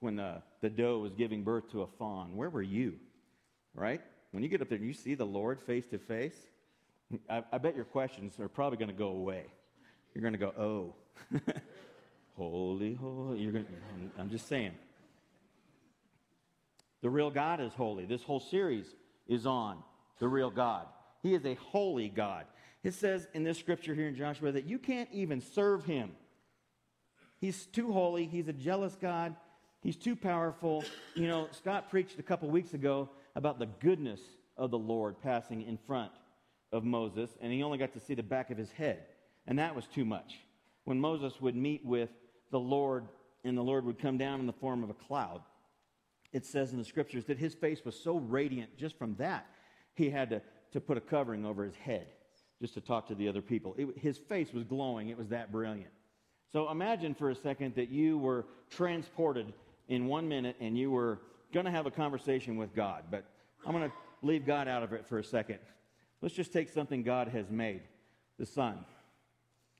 When 0.00 0.16
the, 0.16 0.42
the 0.60 0.70
doe 0.70 0.98
was 0.98 1.12
giving 1.14 1.42
birth 1.42 1.70
to 1.72 1.82
a 1.82 1.86
fawn, 1.86 2.34
where 2.36 2.48
were 2.48 2.62
you? 2.62 2.94
Right? 3.74 4.00
When 4.30 4.42
you 4.42 4.48
get 4.48 4.62
up 4.62 4.68
there 4.68 4.78
and 4.78 4.86
you 4.86 4.92
see 4.92 5.14
the 5.14 5.26
Lord 5.26 5.60
face 5.60 5.86
to 5.88 5.98
face, 5.98 6.36
I, 7.28 7.42
I 7.52 7.58
bet 7.58 7.74
your 7.74 7.84
questions 7.84 8.38
are 8.38 8.48
probably 8.48 8.78
going 8.78 8.90
to 8.90 8.94
go 8.94 9.08
away. 9.08 9.44
You're 10.14 10.22
going 10.22 10.32
to 10.32 10.38
go, 10.38 10.52
oh, 10.58 10.94
holy, 12.36 12.94
holy. 12.94 13.40
You're 13.40 13.52
going 13.52 13.66
I'm 14.18 14.30
just 14.30 14.48
saying. 14.48 14.72
The 17.02 17.10
real 17.10 17.30
God 17.30 17.60
is 17.60 17.72
holy. 17.72 18.04
This 18.04 18.22
whole 18.22 18.40
series 18.40 18.86
is 19.26 19.46
on 19.46 19.78
the 20.18 20.28
real 20.28 20.50
God. 20.50 20.86
He 21.22 21.34
is 21.34 21.44
a 21.44 21.54
holy 21.54 22.08
God. 22.08 22.44
It 22.82 22.94
says 22.94 23.26
in 23.34 23.44
this 23.44 23.58
scripture 23.58 23.94
here 23.94 24.08
in 24.08 24.16
Joshua 24.16 24.52
that 24.52 24.64
you 24.64 24.78
can't 24.78 25.08
even 25.12 25.40
serve 25.40 25.84
him. 25.84 26.12
He's 27.40 27.66
too 27.66 27.92
holy. 27.92 28.26
He's 28.26 28.48
a 28.48 28.52
jealous 28.52 28.96
God. 29.00 29.34
He's 29.82 29.96
too 29.96 30.14
powerful. 30.14 30.84
You 31.14 31.26
know, 31.26 31.48
Scott 31.52 31.90
preached 31.90 32.18
a 32.18 32.22
couple 32.22 32.48
weeks 32.50 32.74
ago 32.74 33.08
about 33.34 33.58
the 33.58 33.66
goodness 33.66 34.20
of 34.56 34.70
the 34.70 34.78
Lord 34.78 35.20
passing 35.22 35.62
in 35.62 35.76
front 35.76 36.12
of 36.72 36.84
Moses, 36.84 37.30
and 37.40 37.52
he 37.52 37.62
only 37.62 37.78
got 37.78 37.92
to 37.94 38.00
see 38.00 38.14
the 38.14 38.22
back 38.22 38.50
of 38.50 38.58
his 38.58 38.70
head. 38.72 39.04
And 39.46 39.58
that 39.58 39.74
was 39.74 39.86
too 39.86 40.04
much. 40.04 40.38
When 40.84 41.00
Moses 41.00 41.40
would 41.40 41.56
meet 41.56 41.84
with 41.84 42.10
the 42.50 42.60
Lord, 42.60 43.06
and 43.44 43.56
the 43.56 43.62
Lord 43.62 43.84
would 43.84 43.98
come 43.98 44.18
down 44.18 44.40
in 44.40 44.46
the 44.46 44.52
form 44.52 44.82
of 44.82 44.90
a 44.90 44.94
cloud, 44.94 45.42
it 46.32 46.46
says 46.46 46.72
in 46.72 46.78
the 46.78 46.84
scriptures 46.84 47.24
that 47.24 47.38
his 47.38 47.54
face 47.54 47.84
was 47.84 47.98
so 47.98 48.18
radiant 48.18 48.76
just 48.76 48.96
from 48.98 49.14
that, 49.16 49.46
he 49.94 50.10
had 50.10 50.30
to, 50.30 50.42
to 50.72 50.80
put 50.80 50.96
a 50.96 51.00
covering 51.00 51.44
over 51.44 51.64
his 51.64 51.74
head 51.74 52.06
just 52.60 52.74
to 52.74 52.80
talk 52.80 53.08
to 53.08 53.14
the 53.14 53.28
other 53.28 53.42
people. 53.42 53.74
It, 53.78 53.98
his 53.98 54.18
face 54.18 54.52
was 54.52 54.64
glowing, 54.64 55.08
it 55.08 55.18
was 55.18 55.28
that 55.28 55.50
brilliant. 55.50 55.90
So 56.52 56.70
imagine 56.70 57.14
for 57.14 57.30
a 57.30 57.34
second 57.34 57.74
that 57.76 57.90
you 57.90 58.18
were 58.18 58.46
transported 58.70 59.52
in 59.88 60.06
one 60.06 60.28
minute 60.28 60.56
and 60.60 60.76
you 60.76 60.90
were 60.90 61.20
going 61.52 61.66
to 61.66 61.72
have 61.72 61.86
a 61.86 61.90
conversation 61.90 62.56
with 62.56 62.74
God, 62.74 63.04
but 63.10 63.24
I'm 63.66 63.72
going 63.72 63.88
to 63.88 63.96
leave 64.22 64.46
God 64.46 64.68
out 64.68 64.82
of 64.82 64.92
it 64.92 65.06
for 65.06 65.18
a 65.18 65.24
second. 65.24 65.58
Let's 66.22 66.34
just 66.34 66.52
take 66.52 66.68
something 66.68 67.02
God 67.02 67.28
has 67.28 67.50
made 67.50 67.82
the 68.38 68.46
sun. 68.46 68.84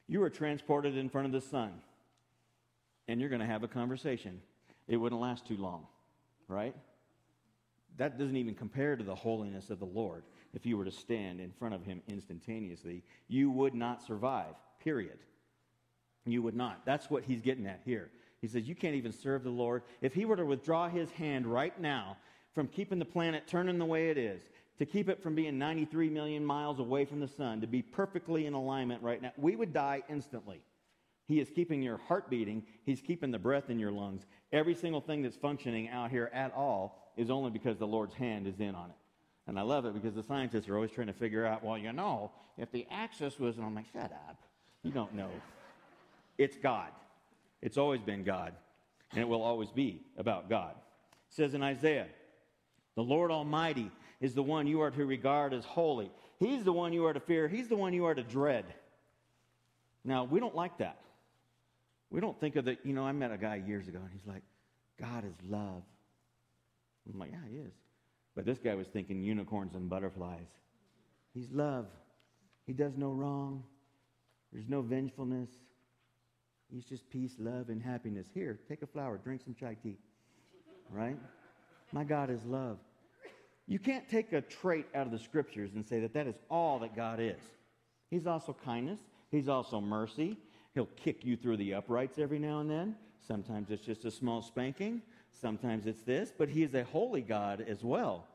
You 0.06 0.22
are 0.22 0.30
transported 0.30 0.96
in 0.96 1.08
front 1.08 1.26
of 1.26 1.32
the 1.32 1.40
sun, 1.40 1.72
and 3.08 3.20
you're 3.20 3.30
going 3.30 3.40
to 3.40 3.46
have 3.46 3.62
a 3.62 3.68
conversation. 3.68 4.40
It 4.88 4.96
wouldn't 4.96 5.20
last 5.20 5.46
too 5.46 5.56
long, 5.56 5.86
right? 6.48 6.74
That 7.96 8.18
doesn't 8.18 8.36
even 8.36 8.54
compare 8.54 8.96
to 8.96 9.04
the 9.04 9.14
holiness 9.14 9.70
of 9.70 9.78
the 9.78 9.86
Lord. 9.86 10.24
If 10.52 10.66
you 10.66 10.76
were 10.76 10.84
to 10.84 10.90
stand 10.90 11.40
in 11.40 11.52
front 11.52 11.74
of 11.74 11.84
him 11.84 12.02
instantaneously, 12.08 13.02
you 13.28 13.50
would 13.50 13.74
not 13.74 14.02
survive, 14.02 14.54
period. 14.82 15.18
You 16.26 16.42
would 16.42 16.56
not. 16.56 16.84
That's 16.84 17.10
what 17.10 17.24
he's 17.24 17.40
getting 17.40 17.66
at 17.66 17.80
here. 17.84 18.10
He 18.40 18.48
says, 18.48 18.68
You 18.68 18.74
can't 18.74 18.94
even 18.94 19.12
serve 19.12 19.44
the 19.44 19.50
Lord. 19.50 19.82
If 20.00 20.14
he 20.14 20.24
were 20.24 20.36
to 20.36 20.44
withdraw 20.44 20.88
his 20.88 21.10
hand 21.10 21.46
right 21.46 21.78
now 21.80 22.16
from 22.54 22.68
keeping 22.68 22.98
the 22.98 23.04
planet 23.04 23.46
turning 23.46 23.78
the 23.78 23.84
way 23.84 24.10
it 24.10 24.18
is, 24.18 24.42
to 24.78 24.86
keep 24.86 25.10
it 25.10 25.22
from 25.22 25.34
being 25.34 25.58
93 25.58 26.08
million 26.08 26.44
miles 26.44 26.78
away 26.78 27.04
from 27.04 27.20
the 27.20 27.28
sun, 27.28 27.60
to 27.60 27.66
be 27.66 27.82
perfectly 27.82 28.46
in 28.46 28.54
alignment 28.54 29.02
right 29.02 29.20
now, 29.20 29.32
we 29.36 29.54
would 29.54 29.74
die 29.74 30.02
instantly. 30.08 30.62
He 31.26 31.38
is 31.38 31.50
keeping 31.50 31.82
your 31.82 31.98
heart 31.98 32.28
beating. 32.30 32.64
He's 32.84 33.00
keeping 33.00 33.30
the 33.30 33.38
breath 33.38 33.70
in 33.70 33.78
your 33.78 33.92
lungs. 33.92 34.26
Every 34.52 34.74
single 34.74 35.00
thing 35.00 35.22
that's 35.22 35.36
functioning 35.36 35.88
out 35.88 36.10
here 36.10 36.30
at 36.32 36.52
all 36.54 37.12
is 37.16 37.30
only 37.30 37.50
because 37.50 37.78
the 37.78 37.86
Lord's 37.86 38.14
hand 38.14 38.46
is 38.46 38.58
in 38.58 38.74
on 38.74 38.90
it. 38.90 38.96
And 39.46 39.58
I 39.58 39.62
love 39.62 39.84
it 39.84 39.94
because 39.94 40.14
the 40.14 40.22
scientists 40.22 40.68
are 40.68 40.74
always 40.74 40.90
trying 40.90 41.08
to 41.08 41.12
figure 41.12 41.46
out, 41.46 41.62
well, 41.62 41.76
you 41.76 41.92
know, 41.92 42.32
if 42.56 42.72
the 42.72 42.86
axis 42.90 43.38
was, 43.38 43.58
and 43.58 43.66
I'm 43.66 43.74
like, 43.74 43.86
shut 43.92 44.10
up. 44.12 44.42
You 44.82 44.90
don't 44.90 45.14
know. 45.14 45.30
It's 46.38 46.56
God. 46.56 46.88
It's 47.62 47.76
always 47.76 48.00
been 48.00 48.24
God, 48.24 48.54
and 49.12 49.20
it 49.20 49.28
will 49.28 49.42
always 49.42 49.70
be 49.70 50.02
about 50.16 50.48
God. 50.48 50.72
It 50.72 51.34
says 51.34 51.54
in 51.54 51.62
Isaiah, 51.62 52.06
the 52.96 53.02
Lord 53.02 53.30
Almighty 53.30 53.90
is 54.20 54.34
the 54.34 54.42
one 54.42 54.66
you 54.66 54.80
are 54.80 54.90
to 54.90 55.04
regard 55.04 55.52
as 55.52 55.64
holy. 55.64 56.10
He's 56.38 56.64
the 56.64 56.72
one 56.72 56.92
you 56.92 57.06
are 57.06 57.12
to 57.12 57.20
fear. 57.20 57.48
He's 57.48 57.68
the 57.68 57.76
one 57.76 57.92
you 57.92 58.04
are 58.06 58.14
to 58.14 58.22
dread. 58.22 58.64
Now, 60.04 60.24
we 60.24 60.40
don't 60.40 60.54
like 60.54 60.78
that. 60.78 60.98
We 62.10 62.20
don't 62.20 62.38
think 62.40 62.56
of 62.56 62.64
the, 62.64 62.76
you 62.82 62.92
know, 62.92 63.04
I 63.04 63.12
met 63.12 63.30
a 63.30 63.38
guy 63.38 63.56
years 63.56 63.86
ago, 63.88 63.98
and 64.02 64.10
he's 64.12 64.26
like, 64.26 64.42
God 64.98 65.24
is 65.24 65.34
love. 65.48 65.82
I'm 67.12 67.18
like, 67.18 67.30
yeah, 67.32 67.38
he 67.50 67.56
is. 67.56 67.72
But 68.34 68.44
this 68.46 68.58
guy 68.58 68.74
was 68.74 68.86
thinking 68.86 69.22
unicorns 69.22 69.74
and 69.74 69.88
butterflies. 69.88 70.46
He's 71.34 71.50
love. 71.50 71.86
He 72.66 72.72
does 72.72 72.96
no 72.96 73.10
wrong. 73.10 73.64
There's 74.52 74.68
no 74.68 74.82
vengefulness. 74.82 75.50
He's 76.72 76.84
just 76.84 77.08
peace, 77.10 77.34
love, 77.38 77.68
and 77.68 77.82
happiness. 77.82 78.28
Here, 78.32 78.58
take 78.68 78.82
a 78.82 78.86
flower, 78.86 79.18
drink 79.18 79.42
some 79.42 79.54
chai 79.54 79.76
tea. 79.82 79.96
Right? 80.90 81.16
My 81.92 82.04
God 82.04 82.30
is 82.30 82.44
love. 82.44 82.78
You 83.66 83.78
can't 83.78 84.08
take 84.08 84.32
a 84.32 84.40
trait 84.40 84.86
out 84.94 85.06
of 85.06 85.12
the 85.12 85.18
scriptures 85.18 85.70
and 85.74 85.84
say 85.84 86.00
that 86.00 86.14
that 86.14 86.26
is 86.26 86.36
all 86.50 86.78
that 86.80 86.94
God 86.94 87.20
is. 87.20 87.40
He's 88.10 88.26
also 88.26 88.56
kindness, 88.64 89.00
He's 89.30 89.48
also 89.48 89.80
mercy. 89.80 90.36
He'll 90.74 90.88
kick 90.96 91.24
you 91.24 91.36
through 91.36 91.56
the 91.56 91.74
uprights 91.74 92.18
every 92.18 92.38
now 92.38 92.60
and 92.60 92.70
then. 92.70 92.96
Sometimes 93.26 93.70
it's 93.70 93.84
just 93.84 94.04
a 94.04 94.10
small 94.10 94.42
spanking, 94.42 95.02
sometimes 95.30 95.86
it's 95.86 96.02
this, 96.02 96.32
but 96.36 96.48
He 96.48 96.62
is 96.62 96.74
a 96.74 96.84
holy 96.84 97.22
God 97.22 97.64
as 97.66 97.84
well. 97.84 98.26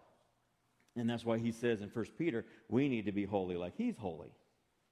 And 0.96 1.10
that's 1.10 1.26
why 1.26 1.38
He 1.38 1.52
says 1.52 1.82
in 1.82 1.90
1 1.90 2.06
Peter, 2.18 2.46
we 2.70 2.88
need 2.88 3.06
to 3.06 3.12
be 3.12 3.26
holy 3.26 3.56
like 3.56 3.74
He's 3.78 3.98
holy. 3.98 4.32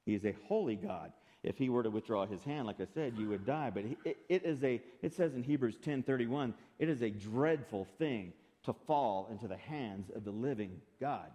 He 0.05 0.13
is 0.13 0.25
a 0.25 0.35
holy 0.47 0.75
God 0.75 1.13
if 1.43 1.57
he 1.57 1.69
were 1.69 1.83
to 1.83 1.89
withdraw 1.89 2.25
his 2.25 2.43
hand, 2.43 2.65
like 2.67 2.79
I 2.79 2.87
said, 2.93 3.15
you 3.17 3.29
would 3.29 3.45
die. 3.45 3.69
But 3.73 3.83
it, 4.05 4.17
it 4.29 4.45
is 4.45 4.63
a, 4.63 4.81
it 5.01 5.13
says 5.13 5.35
in 5.35 5.43
Hebrews 5.43 5.77
10:31, 5.85 6.53
it 6.79 6.89
is 6.89 7.01
a 7.01 7.09
dreadful 7.09 7.85
thing 7.97 8.33
to 8.63 8.73
fall 8.87 9.27
into 9.29 9.47
the 9.47 9.57
hands 9.57 10.09
of 10.15 10.23
the 10.23 10.31
living 10.31 10.81
God. 11.01 11.29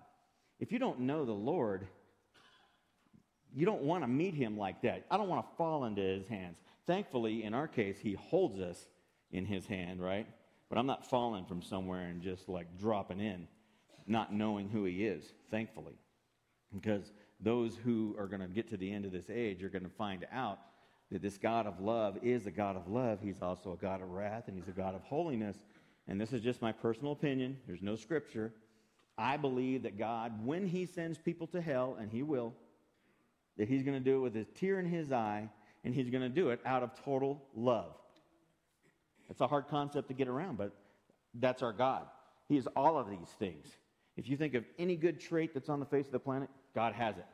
If 0.61 0.73
you 0.73 0.79
don't 0.79 1.01
know 1.01 1.25
the 1.25 1.33
Lord, 1.33 1.87
you 3.55 3.67
don't 3.67 3.83
want 3.83 4.03
to 4.03 4.09
meet 4.09 4.35
him 4.35 4.57
like 4.57 4.83
that. 4.83 5.05
I 5.11 5.17
don't 5.19 5.29
want 5.29 5.49
to 5.49 5.57
fall 5.57 5.85
into 5.85 6.03
his 6.03 6.27
hands. 6.27 6.57
Thankfully, 6.87 7.45
in 7.45 7.53
our 7.53 7.69
case, 7.69 7.99
he 7.99 8.15
holds 8.15 8.59
us 8.59 8.87
in 9.31 9.45
his 9.45 9.67
hand, 9.67 10.03
right? 10.03 10.27
But 10.71 10.79
I'm 10.79 10.87
not 10.87 11.09
falling 11.09 11.45
from 11.45 11.63
somewhere 11.63 12.07
and 12.07 12.23
just 12.23 12.49
like 12.49 12.79
dropping 12.79 13.21
in, 13.21 13.47
not 14.07 14.33
knowing 14.33 14.69
who 14.69 14.85
he 14.85 15.05
is, 15.05 15.25
thankfully. 15.51 15.99
Because 16.75 17.13
those 17.41 17.77
who 17.77 18.17
are 18.19 18.27
going 18.27 18.41
to 18.41 18.49
get 18.49 18.69
to 18.71 18.77
the 18.77 18.91
end 18.91 19.05
of 19.05 19.13
this 19.13 19.31
age 19.31 19.63
are 19.63 19.69
going 19.69 19.85
to 19.85 19.91
find 19.91 20.27
out 20.33 20.59
that 21.11 21.23
this 21.23 21.39
God 21.39 21.67
of 21.67 21.81
love 21.81 22.19
is 22.23 22.47
a 22.47 22.51
God 22.51 22.77
of 22.77 22.89
love. 22.89 23.21
He's 23.23 23.41
also 23.41 23.73
a 23.73 23.77
God 23.77 24.03
of 24.03 24.11
wrath 24.11 24.45
and 24.49 24.57
he's 24.57 24.69
a 24.69 24.73
God 24.73 24.95
of 24.95 25.03
holiness. 25.03 25.57
And 26.09 26.21
this 26.21 26.33
is 26.33 26.43
just 26.43 26.63
my 26.63 26.73
personal 26.73 27.13
opinion, 27.13 27.59
there's 27.67 27.83
no 27.83 27.97
scripture. 27.97 28.53
I 29.17 29.37
believe 29.37 29.83
that 29.83 29.99
God, 29.99 30.45
when 30.47 30.67
he 30.67 30.87
sends 30.87 31.19
people 31.19 31.49
to 31.49 31.61
hell, 31.61 31.97
and 32.01 32.11
he 32.11 32.23
will, 32.23 32.55
that 33.57 33.69
he's 33.69 33.83
going 33.83 33.99
to 33.99 34.05
do 34.05 34.19
it 34.19 34.21
with 34.21 34.37
a 34.37 34.45
tear 34.45 34.79
in 34.79 34.87
his 34.87 35.11
eye, 35.11 35.49
and 35.85 35.93
he's 35.93 36.09
going 36.09 36.23
to 36.23 36.29
do 36.29 36.51
it 36.51 36.61
out 36.65 36.85
of 36.85 36.95
total 37.05 37.45
love. 37.57 37.97
It's 39.29 39.41
a 39.41 39.47
hard 39.49 39.67
concept 39.69 40.07
to 40.09 40.15
get 40.15 40.29
around, 40.29 40.57
but 40.57 40.73
that's 41.35 41.63
our 41.63 41.73
God. 41.73 42.07
He 42.49 42.57
is 42.57 42.69
all 42.77 42.97
of 42.97 43.11
these 43.11 43.29
things. 43.39 43.67
If 44.17 44.29
you 44.29 44.37
think 44.37 44.55
of 44.55 44.65
any 44.79 44.97
good 44.97 45.21
trait 45.21 45.53
that's 45.53 45.69
on 45.69 45.81
the 45.81 45.87
face 45.87 46.07
of 46.07 46.13
the 46.13 46.19
planet, 46.21 46.49
God 46.75 46.93
has 46.95 47.17
it, 47.17 47.27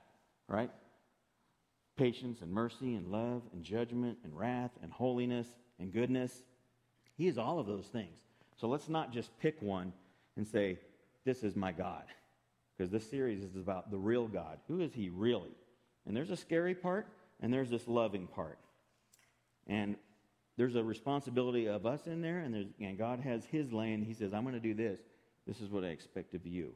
right? 0.48 0.70
Patience 1.96 2.40
and 2.40 2.50
mercy 2.52 2.94
and 2.94 3.08
love 3.10 3.42
and 3.52 3.62
judgment 3.62 4.18
and 4.24 4.36
wrath 4.36 4.72
and 4.82 4.92
holiness 4.92 5.46
and 5.78 5.92
goodness. 5.92 6.42
He 7.16 7.28
is 7.28 7.38
all 7.38 7.58
of 7.58 7.66
those 7.66 7.86
things. 7.86 8.18
So 8.56 8.68
let's 8.68 8.88
not 8.88 9.12
just 9.12 9.36
pick 9.40 9.60
one 9.60 9.92
and 10.36 10.46
say, 10.46 10.78
This 11.24 11.42
is 11.42 11.56
my 11.56 11.72
God. 11.72 12.04
Because 12.76 12.90
this 12.90 13.08
series 13.08 13.42
is 13.42 13.54
about 13.54 13.90
the 13.90 13.98
real 13.98 14.26
God. 14.26 14.58
Who 14.66 14.80
is 14.80 14.92
He 14.92 15.08
really? 15.08 15.56
And 16.06 16.16
there's 16.16 16.30
a 16.30 16.36
scary 16.36 16.74
part 16.74 17.06
and 17.40 17.52
there's 17.52 17.70
this 17.70 17.86
loving 17.86 18.26
part. 18.26 18.58
And 19.66 19.96
there's 20.56 20.76
a 20.76 20.84
responsibility 20.84 21.66
of 21.66 21.84
us 21.84 22.06
in 22.06 22.20
there, 22.20 22.40
and, 22.40 22.72
and 22.80 22.98
God 22.98 23.20
has 23.20 23.44
His 23.44 23.72
lane. 23.72 24.02
He 24.02 24.14
says, 24.14 24.32
I'm 24.32 24.42
going 24.42 24.54
to 24.54 24.60
do 24.60 24.74
this. 24.74 25.00
This 25.46 25.60
is 25.60 25.68
what 25.68 25.84
I 25.84 25.88
expect 25.88 26.34
of 26.34 26.46
you. 26.46 26.72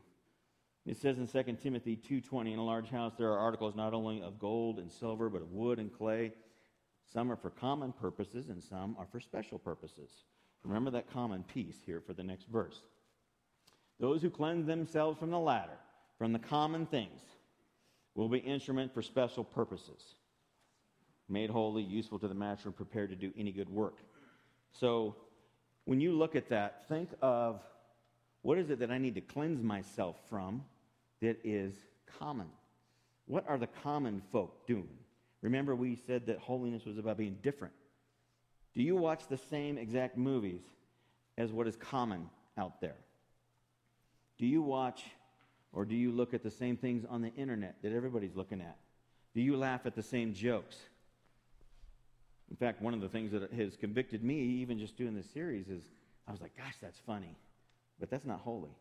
It 0.89 0.97
says 0.97 1.19
in 1.19 1.27
2 1.27 1.61
Timothy 1.61 1.97
2:20, 1.99 2.55
in 2.55 2.59
a 2.59 2.65
large 2.65 2.89
house 2.89 3.13
there 3.15 3.31
are 3.31 3.39
articles 3.39 3.75
not 3.75 3.93
only 3.93 4.23
of 4.23 4.39
gold 4.39 4.79
and 4.79 4.91
silver, 4.91 5.29
but 5.29 5.43
of 5.43 5.53
wood 5.53 5.79
and 5.79 5.93
clay. 5.93 6.33
Some 7.05 7.31
are 7.31 7.37
for 7.37 7.51
common 7.51 7.93
purposes, 7.93 8.49
and 8.49 8.65
some 8.65 8.97
are 8.99 9.05
for 9.05 9.21
special 9.21 9.59
purposes. 9.59 10.25
Remember 10.65 10.91
that 10.93 11.11
common 11.11 11.45
piece 11.45 11.83
here 11.85 12.01
for 12.01 12.15
the 12.15 12.23
next 12.23 12.47
verse. 12.49 12.81
Those 14.01 14.23
who 14.23 14.31
cleanse 14.31 14.67
themselves 14.67 15.19
from 15.19 15.31
the 15.31 15.39
latter, 15.39 15.79
from 16.17 16.33
the 16.33 16.39
common 16.39 16.87
things, 16.87 17.21
will 18.15 18.31
be 18.31 18.39
instrument 18.39 18.95
for 18.95 19.03
special 19.03 19.45
purposes, 19.45 20.15
made 21.29 21.51
holy, 21.51 21.83
useful 21.83 22.19
to 22.19 22.29
the 22.29 22.35
master, 22.35 22.71
and 22.71 22.77
prepared 22.77 23.11
to 23.11 23.17
do 23.17 23.31
any 23.37 23.53
good 23.53 23.69
work. 23.69 23.99
So, 24.73 25.17
when 25.85 26.01
you 26.01 26.15
look 26.15 26.35
at 26.35 26.49
that, 26.49 26.89
think 26.89 27.11
of 27.21 27.63
what 28.41 28.57
is 28.57 28.71
it 28.71 28.79
that 28.79 28.91
I 28.91 28.97
need 28.97 29.17
to 29.17 29.21
cleanse 29.21 29.63
myself 29.63 30.17
from 30.31 30.65
that 31.21 31.39
is 31.45 31.75
common. 32.19 32.49
What 33.27 33.45
are 33.49 33.59
the 33.59 33.67
common 33.67 34.23
folk 34.33 34.67
doing? 34.67 34.89
Remember, 35.43 35.75
we 35.75 35.97
said 36.07 36.27
that 36.27 36.39
holiness 36.39 36.85
was 36.85 36.99
about 36.99 37.17
being 37.17 37.37
different. 37.43 37.75
Do 38.75 38.83
you 38.83 38.97
watch 38.97 39.27
the 39.29 39.37
same 39.37 39.79
exact 39.79 40.17
movies 40.17 40.63
as 41.37 41.53
what 41.53 41.67
is 41.67 41.77
common 41.77 42.29
out 42.57 42.81
there? 42.81 42.97
Do 44.39 44.47
you 44.47 44.63
watch 44.63 45.05
or 45.73 45.85
do 45.85 45.95
you 45.95 46.13
look 46.13 46.35
at 46.35 46.43
the 46.43 46.51
same 46.51 46.77
things 46.77 47.05
on 47.09 47.23
the 47.23 47.33
internet 47.35 47.77
that 47.83 47.93
everybody's 47.93 48.35
looking 48.35 48.61
at? 48.61 48.77
Do 49.35 49.41
you 49.41 49.57
laugh 49.57 49.85
at 49.85 49.95
the 49.95 50.03
same 50.03 50.33
jokes? 50.33 50.77
In 52.51 52.57
fact, 52.57 52.81
one 52.81 52.95
of 52.95 53.01
the 53.01 53.09
things 53.09 53.33
that 53.33 53.53
has 53.53 53.77
convicted 53.77 54.25
me, 54.25 54.41
even 54.63 54.79
just 54.79 54.97
doing 54.97 55.15
this 55.15 55.29
series, 55.31 55.69
is 55.69 55.83
I 56.27 56.33
was 56.33 56.41
like, 56.41 56.57
gosh, 56.57 56.75
that's 56.81 56.99
funny. 57.01 57.37
But 58.01 58.11
that's 58.11 58.25
not 58.25 58.41
holy. 58.41 58.75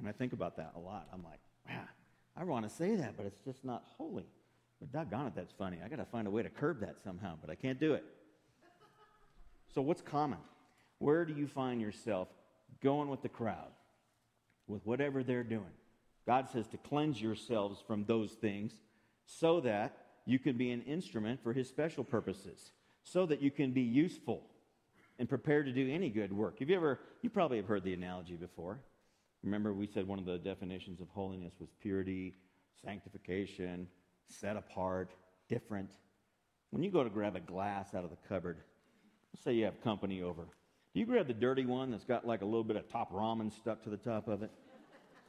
And 0.00 0.08
I 0.08 0.12
think 0.12 0.32
about 0.32 0.56
that 0.56 0.72
a 0.74 0.78
lot. 0.78 1.06
I'm 1.12 1.22
like, 1.22 1.40
I 2.36 2.44
want 2.44 2.68
to 2.68 2.74
say 2.74 2.96
that, 2.96 3.16
but 3.16 3.26
it's 3.26 3.40
just 3.44 3.64
not 3.64 3.84
holy. 3.98 4.26
But 4.80 4.92
doggone 4.92 5.26
it, 5.26 5.34
that's 5.36 5.52
funny. 5.52 5.78
I 5.84 5.88
got 5.88 5.96
to 5.96 6.06
find 6.06 6.26
a 6.26 6.30
way 6.30 6.42
to 6.42 6.48
curb 6.48 6.80
that 6.80 6.96
somehow, 7.04 7.34
but 7.40 7.50
I 7.50 7.54
can't 7.54 7.78
do 7.78 7.92
it. 7.92 8.04
So, 9.74 9.82
what's 9.82 10.00
common? 10.00 10.38
Where 10.98 11.24
do 11.24 11.34
you 11.34 11.46
find 11.46 11.80
yourself 11.80 12.28
going 12.82 13.08
with 13.08 13.22
the 13.22 13.28
crowd, 13.28 13.68
with 14.66 14.84
whatever 14.86 15.22
they're 15.22 15.44
doing? 15.44 15.70
God 16.26 16.48
says 16.48 16.66
to 16.68 16.78
cleanse 16.78 17.20
yourselves 17.20 17.82
from 17.86 18.04
those 18.04 18.32
things 18.32 18.72
so 19.26 19.60
that 19.60 19.96
you 20.24 20.38
can 20.38 20.56
be 20.56 20.70
an 20.70 20.82
instrument 20.82 21.42
for 21.42 21.52
his 21.52 21.68
special 21.68 22.04
purposes, 22.04 22.72
so 23.04 23.26
that 23.26 23.42
you 23.42 23.50
can 23.50 23.72
be 23.72 23.82
useful 23.82 24.42
and 25.18 25.28
prepared 25.28 25.66
to 25.66 25.72
do 25.72 25.92
any 25.92 26.08
good 26.08 26.32
work. 26.32 26.58
Have 26.58 26.70
you 26.70 26.76
ever, 26.76 27.00
you 27.20 27.28
probably 27.28 27.58
have 27.58 27.66
heard 27.66 27.84
the 27.84 27.92
analogy 27.92 28.36
before. 28.36 28.80
Remember, 29.42 29.72
we 29.72 29.86
said 29.86 30.06
one 30.06 30.18
of 30.18 30.26
the 30.26 30.38
definitions 30.38 31.00
of 31.00 31.08
holiness 31.08 31.54
was 31.58 31.70
purity, 31.80 32.34
sanctification, 32.84 33.86
set 34.28 34.56
apart, 34.56 35.10
different. 35.48 35.90
When 36.70 36.82
you 36.82 36.90
go 36.90 37.02
to 37.02 37.10
grab 37.10 37.36
a 37.36 37.40
glass 37.40 37.94
out 37.94 38.04
of 38.04 38.10
the 38.10 38.18
cupboard, 38.28 38.58
say 39.42 39.54
you 39.54 39.64
have 39.64 39.82
company 39.82 40.22
over. 40.22 40.42
Do 40.92 41.00
you 41.00 41.06
grab 41.06 41.26
the 41.26 41.34
dirty 41.34 41.64
one 41.64 41.90
that's 41.90 42.04
got 42.04 42.26
like 42.26 42.42
a 42.42 42.44
little 42.44 42.64
bit 42.64 42.76
of 42.76 42.88
top 42.88 43.12
ramen 43.12 43.52
stuck 43.52 43.82
to 43.84 43.90
the 43.90 43.96
top 43.96 44.28
of 44.28 44.42
it? 44.42 44.50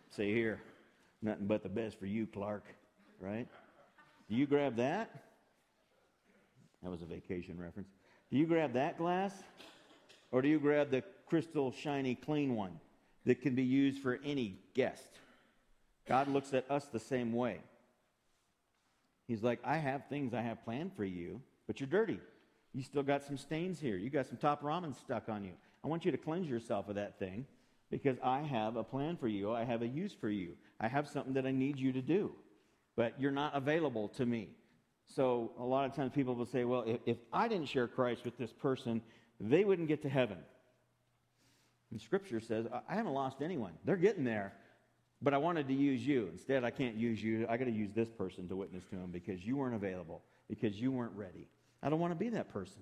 Say, 0.10 0.34
here, 0.34 0.60
nothing 1.22 1.48
but 1.48 1.64
the 1.64 1.70
best 1.70 1.98
for 1.98 2.06
you, 2.06 2.28
Clark, 2.28 2.66
right? 3.20 3.48
Do 4.30 4.36
you 4.36 4.46
grab 4.46 4.76
that? 4.76 5.10
That 6.84 6.90
was 6.90 7.02
a 7.02 7.06
vacation 7.06 7.58
reference. 7.58 7.90
Do 8.30 8.38
you 8.38 8.46
grab 8.46 8.74
that 8.74 8.98
glass? 8.98 9.32
Or 10.32 10.42
do 10.42 10.50
you 10.50 10.60
grab 10.60 10.92
the 10.92 11.04
crystal, 11.28 11.72
shiny, 11.72 12.16
clean 12.16 12.56
one 12.56 12.80
that 13.26 13.42
can 13.42 13.56
be 13.56 13.64
used 13.64 14.02
for 14.02 14.20
any 14.24 14.60
guest? 14.74 15.20
God 16.08 16.28
looks 16.28 16.54
at 16.54 16.70
us 16.70 16.86
the 16.86 17.00
same 17.00 17.34
way. 17.34 17.60
He's 19.28 19.44
like, 19.44 19.60
I 19.64 19.78
have 19.78 20.08
things 20.10 20.34
I 20.34 20.42
have 20.42 20.64
planned 20.64 20.92
for 20.96 21.06
you, 21.06 21.42
but 21.68 21.80
you're 21.80 21.88
dirty. 21.88 22.20
You 22.74 22.84
still 22.84 23.04
got 23.04 23.24
some 23.24 23.38
stains 23.38 23.80
here. 23.80 23.98
You 23.98 24.10
got 24.10 24.28
some 24.28 24.38
top 24.38 24.62
ramen 24.62 24.96
stuck 24.96 25.30
on 25.30 25.44
you. 25.44 25.54
I 25.84 25.88
want 25.88 26.06
you 26.06 26.12
to 26.12 26.18
cleanse 26.18 26.50
yourself 26.50 26.90
of 26.90 26.96
that 26.96 27.20
thing 27.20 27.46
because 27.90 28.18
I 28.24 28.40
have 28.42 28.76
a 28.76 28.84
plan 28.84 29.18
for 29.18 29.28
you. 29.28 29.52
I 29.52 29.64
have 29.64 29.82
a 29.82 29.88
use 29.88 30.14
for 30.14 30.30
you. 30.30 30.54
I 30.80 30.88
have 30.88 31.08
something 31.08 31.34
that 31.34 31.46
I 31.46 31.52
need 31.52 31.78
you 31.78 31.92
to 31.92 32.02
do, 32.02 32.32
but 32.96 33.14
you're 33.20 33.32
not 33.32 33.56
available 33.56 34.08
to 34.10 34.26
me. 34.26 34.50
So 35.06 35.52
a 35.60 35.64
lot 35.64 35.86
of 35.86 35.96
times 35.96 36.12
people 36.14 36.36
will 36.36 36.46
say, 36.46 36.64
well, 36.64 36.84
if, 36.88 37.00
if 37.06 37.18
I 37.34 37.48
didn't 37.48 37.68
share 37.68 37.88
Christ 37.88 38.24
with 38.24 38.38
this 38.38 38.52
person, 38.52 39.02
they 39.40 39.66
wouldn't 39.66 39.88
get 39.88 40.02
to 40.04 40.10
heaven. 40.10 40.38
And 41.92 42.00
Scripture 42.00 42.40
says, 42.40 42.66
I 42.88 42.96
haven't 42.96 43.14
lost 43.14 43.42
anyone. 43.42 43.74
They're 43.86 43.98
getting 43.98 44.24
there, 44.24 44.54
but 45.22 45.34
I 45.34 45.38
wanted 45.38 45.68
to 45.68 45.74
use 45.74 46.06
you. 46.06 46.30
Instead, 46.32 46.64
I 46.64 46.72
can't 46.72 46.96
use 46.96 47.22
you. 47.22 47.46
I 47.50 47.58
got 47.58 47.66
to 47.66 47.72
use 47.72 47.92
this 47.94 48.10
person 48.10 48.48
to 48.48 48.56
witness 48.56 48.86
to 48.92 48.96
him 48.96 49.12
because 49.12 49.46
you 49.46 49.58
weren't 49.58 49.76
available, 49.76 50.22
because 50.50 50.80
you 50.80 50.92
weren't 50.92 51.16
ready. 51.16 51.48
I 51.84 51.90
don't 51.90 52.00
want 52.00 52.12
to 52.12 52.20
be 52.20 52.30
that 52.30 52.50
person. 52.50 52.82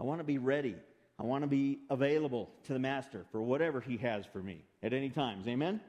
I 0.00 0.04
want 0.04 0.20
to 0.20 0.24
be 0.24 0.38
ready. 0.38 0.76
I 1.18 1.22
want 1.22 1.42
to 1.42 1.48
be 1.48 1.80
available 1.90 2.50
to 2.64 2.72
the 2.72 2.78
Master 2.78 3.24
for 3.32 3.42
whatever 3.42 3.80
He 3.80 3.96
has 3.98 4.26
for 4.26 4.42
me 4.42 4.64
at 4.82 4.92
any 4.92 5.08
times. 5.08 5.46
Amen? 5.48 5.80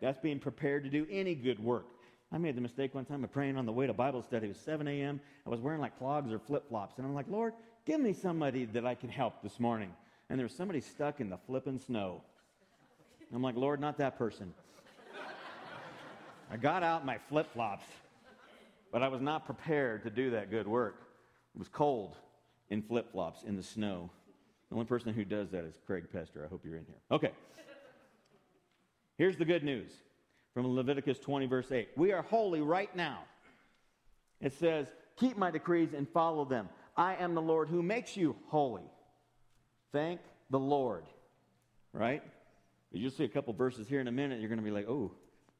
That's 0.00 0.18
being 0.18 0.38
prepared 0.38 0.84
to 0.84 0.90
do 0.90 1.06
any 1.10 1.34
good 1.34 1.58
work. 1.58 1.86
I 2.30 2.38
made 2.38 2.56
the 2.56 2.60
mistake 2.60 2.94
one 2.94 3.04
time 3.04 3.24
of 3.24 3.32
praying 3.32 3.56
on 3.56 3.66
the 3.66 3.72
way 3.72 3.86
to 3.86 3.94
Bible 3.94 4.22
study. 4.22 4.46
It 4.46 4.50
was 4.50 4.58
7 4.58 4.86
a.m. 4.86 5.20
I 5.46 5.50
was 5.50 5.60
wearing 5.60 5.80
like 5.80 5.98
clogs 5.98 6.30
or 6.30 6.38
flip 6.38 6.68
flops. 6.68 6.98
And 6.98 7.06
I'm 7.06 7.14
like, 7.14 7.26
Lord, 7.28 7.54
give 7.86 8.00
me 8.00 8.12
somebody 8.12 8.66
that 8.66 8.86
I 8.86 8.94
can 8.94 9.08
help 9.08 9.42
this 9.42 9.58
morning. 9.58 9.90
And 10.30 10.38
there's 10.38 10.54
somebody 10.54 10.80
stuck 10.80 11.20
in 11.20 11.30
the 11.30 11.38
flipping 11.46 11.78
snow. 11.78 12.22
I'm 13.34 13.42
like, 13.42 13.56
Lord, 13.56 13.80
not 13.80 13.98
that 13.98 14.18
person. 14.18 14.52
I 16.50 16.56
got 16.56 16.82
out 16.82 17.04
my 17.04 17.18
flip 17.28 17.52
flops, 17.52 17.84
but 18.90 19.02
I 19.02 19.08
was 19.08 19.20
not 19.20 19.44
prepared 19.44 20.02
to 20.04 20.10
do 20.10 20.30
that 20.30 20.50
good 20.50 20.66
work. 20.66 21.02
It 21.54 21.58
was 21.58 21.68
cold 21.68 22.16
in 22.70 22.82
flip 22.82 23.12
flops 23.12 23.42
in 23.42 23.56
the 23.56 23.62
snow. 23.62 24.10
The 24.70 24.74
only 24.74 24.86
person 24.86 25.12
who 25.12 25.24
does 25.24 25.50
that 25.50 25.64
is 25.64 25.74
Craig 25.86 26.04
Pester. 26.12 26.44
I 26.44 26.48
hope 26.48 26.62
you're 26.64 26.76
in 26.76 26.84
here. 26.84 27.00
Okay. 27.10 27.32
Here's 29.16 29.36
the 29.36 29.44
good 29.44 29.64
news 29.64 29.90
from 30.54 30.66
Leviticus 30.74 31.18
20, 31.18 31.46
verse 31.46 31.70
8. 31.70 31.88
We 31.96 32.12
are 32.12 32.22
holy 32.22 32.60
right 32.60 32.94
now. 32.94 33.20
It 34.40 34.52
says, 34.52 34.86
Keep 35.16 35.36
my 35.36 35.50
decrees 35.50 35.90
and 35.94 36.08
follow 36.08 36.44
them. 36.44 36.68
I 36.96 37.16
am 37.16 37.34
the 37.34 37.42
Lord 37.42 37.68
who 37.68 37.82
makes 37.82 38.16
you 38.16 38.36
holy. 38.46 38.84
Thank 39.92 40.20
the 40.50 40.58
Lord. 40.58 41.04
Right? 41.92 42.22
You'll 42.92 43.10
see 43.10 43.24
a 43.24 43.28
couple 43.28 43.52
verses 43.52 43.86
here 43.86 44.00
in 44.00 44.08
a 44.08 44.12
minute. 44.12 44.40
You're 44.40 44.48
going 44.48 44.60
to 44.60 44.64
be 44.64 44.70
like, 44.70 44.88
oh, 44.88 45.12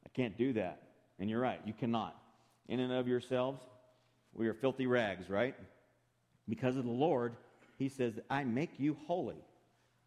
I 0.04 0.08
can't 0.10 0.36
do 0.36 0.52
that. 0.54 0.82
And 1.18 1.28
you're 1.28 1.40
right, 1.40 1.60
you 1.64 1.72
cannot. 1.72 2.16
In 2.68 2.80
and 2.80 2.92
of 2.92 3.08
yourselves, 3.08 3.60
we 4.32 4.46
are 4.48 4.54
filthy 4.54 4.86
rags, 4.86 5.28
right? 5.28 5.54
Because 6.48 6.76
of 6.76 6.84
the 6.84 6.90
Lord, 6.90 7.34
He 7.76 7.88
says, 7.88 8.18
I 8.30 8.44
make 8.44 8.78
you 8.78 8.96
holy. 9.06 9.42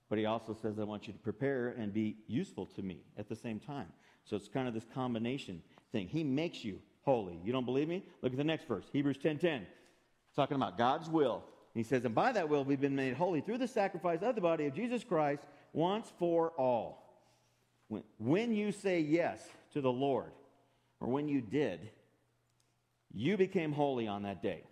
But 0.09 0.19
He 0.19 0.25
also 0.25 0.55
says, 0.61 0.79
I 0.79 0.83
want 0.83 1.07
you 1.07 1.13
to 1.13 1.19
prepare 1.19 1.69
and 1.69 1.93
be 1.93 2.17
useful 2.27 2.65
to 2.67 2.81
me 2.81 3.01
at 3.17 3.29
the 3.29 3.35
same 3.35 3.59
time. 3.59 3.87
So 4.25 4.35
it's 4.35 4.47
kind 4.47 4.67
of 4.67 4.73
this 4.73 4.85
combination 4.93 5.61
thing. 5.91 6.07
He 6.07 6.23
makes 6.23 6.63
you 6.63 6.79
holy. 7.03 7.39
You 7.43 7.51
don't 7.51 7.65
believe 7.65 7.87
me? 7.87 8.03
Look 8.21 8.31
at 8.31 8.37
the 8.37 8.43
next 8.43 8.67
verse, 8.67 8.85
Hebrews 8.93 9.17
10 9.21 9.39
10. 9.39 9.65
Talking 10.35 10.55
about 10.55 10.77
God's 10.77 11.09
will. 11.09 11.43
He 11.73 11.83
says, 11.83 12.03
And 12.05 12.15
by 12.15 12.31
that 12.33 12.49
will 12.49 12.63
we've 12.63 12.81
been 12.81 12.95
made 12.95 13.13
holy 13.13 13.41
through 13.41 13.59
the 13.59 13.67
sacrifice 13.67 14.21
of 14.21 14.35
the 14.35 14.41
body 14.41 14.65
of 14.65 14.75
Jesus 14.75 15.03
Christ 15.03 15.43
once 15.73 16.11
for 16.19 16.49
all. 16.57 17.01
When, 17.87 18.03
when 18.17 18.53
you 18.53 18.71
say 18.71 18.99
yes 18.99 19.41
to 19.73 19.81
the 19.81 19.91
Lord, 19.91 20.31
or 20.99 21.07
when 21.07 21.27
you 21.27 21.41
did, 21.41 21.89
you 23.13 23.37
became 23.37 23.71
holy 23.71 24.07
on 24.07 24.23
that 24.23 24.41
day. 24.41 24.63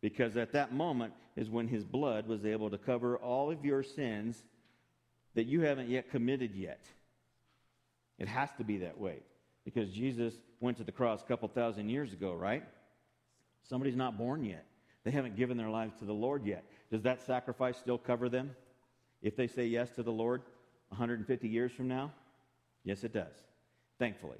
Because 0.00 0.36
at 0.36 0.52
that 0.52 0.72
moment 0.72 1.14
is 1.36 1.50
when 1.50 1.68
his 1.68 1.84
blood 1.84 2.26
was 2.26 2.44
able 2.44 2.70
to 2.70 2.78
cover 2.78 3.16
all 3.16 3.50
of 3.50 3.64
your 3.64 3.82
sins 3.82 4.42
that 5.34 5.44
you 5.44 5.62
haven't 5.62 5.88
yet 5.88 6.10
committed 6.10 6.54
yet. 6.54 6.84
It 8.18 8.28
has 8.28 8.48
to 8.58 8.64
be 8.64 8.78
that 8.78 8.98
way. 8.98 9.18
Because 9.64 9.90
Jesus 9.90 10.34
went 10.60 10.78
to 10.78 10.84
the 10.84 10.92
cross 10.92 11.22
a 11.22 11.26
couple 11.26 11.48
thousand 11.48 11.88
years 11.88 12.12
ago, 12.12 12.32
right? 12.32 12.64
Somebody's 13.64 13.96
not 13.96 14.16
born 14.16 14.44
yet. 14.44 14.64
They 15.06 15.12
haven't 15.12 15.36
given 15.36 15.56
their 15.56 15.70
lives 15.70 15.94
to 16.00 16.04
the 16.04 16.12
Lord 16.12 16.44
yet. 16.44 16.64
Does 16.90 17.02
that 17.02 17.22
sacrifice 17.22 17.78
still 17.78 17.96
cover 17.96 18.28
them? 18.28 18.56
If 19.22 19.36
they 19.36 19.46
say 19.46 19.64
yes 19.64 19.88
to 19.92 20.02
the 20.02 20.10
Lord 20.10 20.42
150 20.88 21.46
years 21.46 21.70
from 21.70 21.86
now? 21.86 22.10
Yes, 22.82 23.04
it 23.04 23.12
does. 23.12 23.32
Thankfully. 24.00 24.38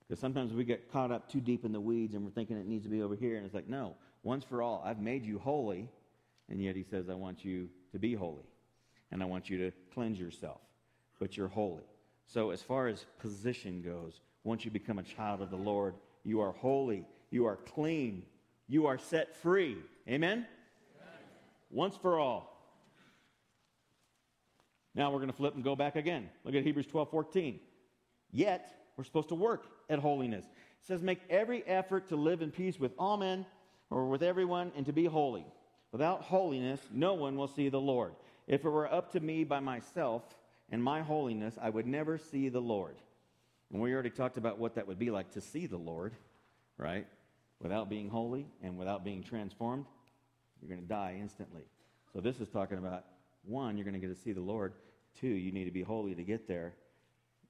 Because 0.00 0.18
sometimes 0.18 0.52
we 0.52 0.64
get 0.64 0.90
caught 0.90 1.12
up 1.12 1.30
too 1.30 1.40
deep 1.40 1.64
in 1.64 1.70
the 1.70 1.80
weeds 1.80 2.14
and 2.14 2.24
we're 2.24 2.32
thinking 2.32 2.56
it 2.56 2.66
needs 2.66 2.82
to 2.82 2.90
be 2.90 3.02
over 3.02 3.14
here. 3.14 3.36
And 3.36 3.46
it's 3.46 3.54
like, 3.54 3.68
no, 3.68 3.94
once 4.24 4.42
for 4.42 4.62
all, 4.62 4.82
I've 4.84 4.98
made 4.98 5.24
you 5.24 5.38
holy. 5.38 5.88
And 6.48 6.60
yet 6.60 6.74
he 6.74 6.82
says, 6.82 7.08
I 7.08 7.14
want 7.14 7.44
you 7.44 7.68
to 7.92 8.00
be 8.00 8.14
holy. 8.14 8.48
And 9.12 9.22
I 9.22 9.26
want 9.26 9.48
you 9.48 9.58
to 9.58 9.70
cleanse 9.94 10.18
yourself. 10.18 10.60
But 11.20 11.36
you're 11.36 11.46
holy. 11.46 11.84
So, 12.26 12.50
as 12.50 12.62
far 12.62 12.88
as 12.88 13.06
position 13.20 13.80
goes, 13.80 14.20
once 14.42 14.64
you 14.64 14.72
become 14.72 14.98
a 14.98 15.04
child 15.04 15.40
of 15.40 15.50
the 15.50 15.56
Lord, 15.56 15.94
you 16.24 16.40
are 16.40 16.50
holy, 16.50 17.06
you 17.30 17.46
are 17.46 17.56
clean, 17.56 18.24
you 18.68 18.86
are 18.86 18.98
set 18.98 19.36
free. 19.36 19.76
Amen? 20.08 20.32
Amen. 20.32 20.46
Once 21.70 21.96
for 21.96 22.18
all. 22.18 22.50
Now 24.94 25.10
we're 25.10 25.18
going 25.18 25.30
to 25.30 25.36
flip 25.36 25.54
and 25.54 25.64
go 25.64 25.74
back 25.74 25.96
again. 25.96 26.28
Look 26.44 26.54
at 26.54 26.62
Hebrews 26.62 26.86
12 26.86 27.10
14. 27.10 27.60
Yet, 28.30 28.68
we're 28.96 29.04
supposed 29.04 29.28
to 29.28 29.34
work 29.34 29.66
at 29.88 29.98
holiness. 29.98 30.44
It 30.44 30.86
says, 30.86 31.02
Make 31.02 31.20
every 31.28 31.64
effort 31.66 32.08
to 32.08 32.16
live 32.16 32.42
in 32.42 32.50
peace 32.50 32.78
with 32.78 32.92
all 32.98 33.16
men 33.16 33.46
or 33.90 34.08
with 34.08 34.22
everyone 34.22 34.72
and 34.76 34.86
to 34.86 34.92
be 34.92 35.04
holy. 35.04 35.46
Without 35.92 36.22
holiness, 36.22 36.80
no 36.92 37.14
one 37.14 37.36
will 37.36 37.48
see 37.48 37.68
the 37.68 37.80
Lord. 37.80 38.14
If 38.46 38.64
it 38.64 38.68
were 38.68 38.92
up 38.92 39.12
to 39.12 39.20
me 39.20 39.44
by 39.44 39.60
myself 39.60 40.22
and 40.70 40.82
my 40.82 41.02
holiness, 41.02 41.56
I 41.60 41.70
would 41.70 41.86
never 41.86 42.18
see 42.18 42.48
the 42.48 42.60
Lord. 42.60 42.96
And 43.72 43.80
we 43.80 43.92
already 43.92 44.10
talked 44.10 44.36
about 44.36 44.58
what 44.58 44.74
that 44.74 44.86
would 44.86 44.98
be 44.98 45.10
like 45.10 45.32
to 45.32 45.40
see 45.40 45.66
the 45.66 45.76
Lord, 45.76 46.12
right? 46.76 47.06
Without 47.64 47.88
being 47.88 48.08
holy 48.08 48.46
and 48.62 48.78
without 48.78 49.04
being 49.04 49.22
transformed, 49.22 49.86
you're 50.60 50.68
going 50.68 50.82
to 50.82 50.86
die 50.86 51.16
instantly. 51.20 51.62
So 52.12 52.20
this 52.20 52.38
is 52.38 52.48
talking 52.48 52.78
about 52.78 53.06
one, 53.42 53.76
you're 53.76 53.84
going 53.84 54.00
to 54.00 54.06
get 54.06 54.14
to 54.14 54.22
see 54.22 54.32
the 54.32 54.40
Lord. 54.40 54.74
Two, 55.18 55.26
you 55.26 55.50
need 55.50 55.64
to 55.64 55.70
be 55.70 55.82
holy 55.82 56.14
to 56.14 56.22
get 56.22 56.46
there. 56.46 56.74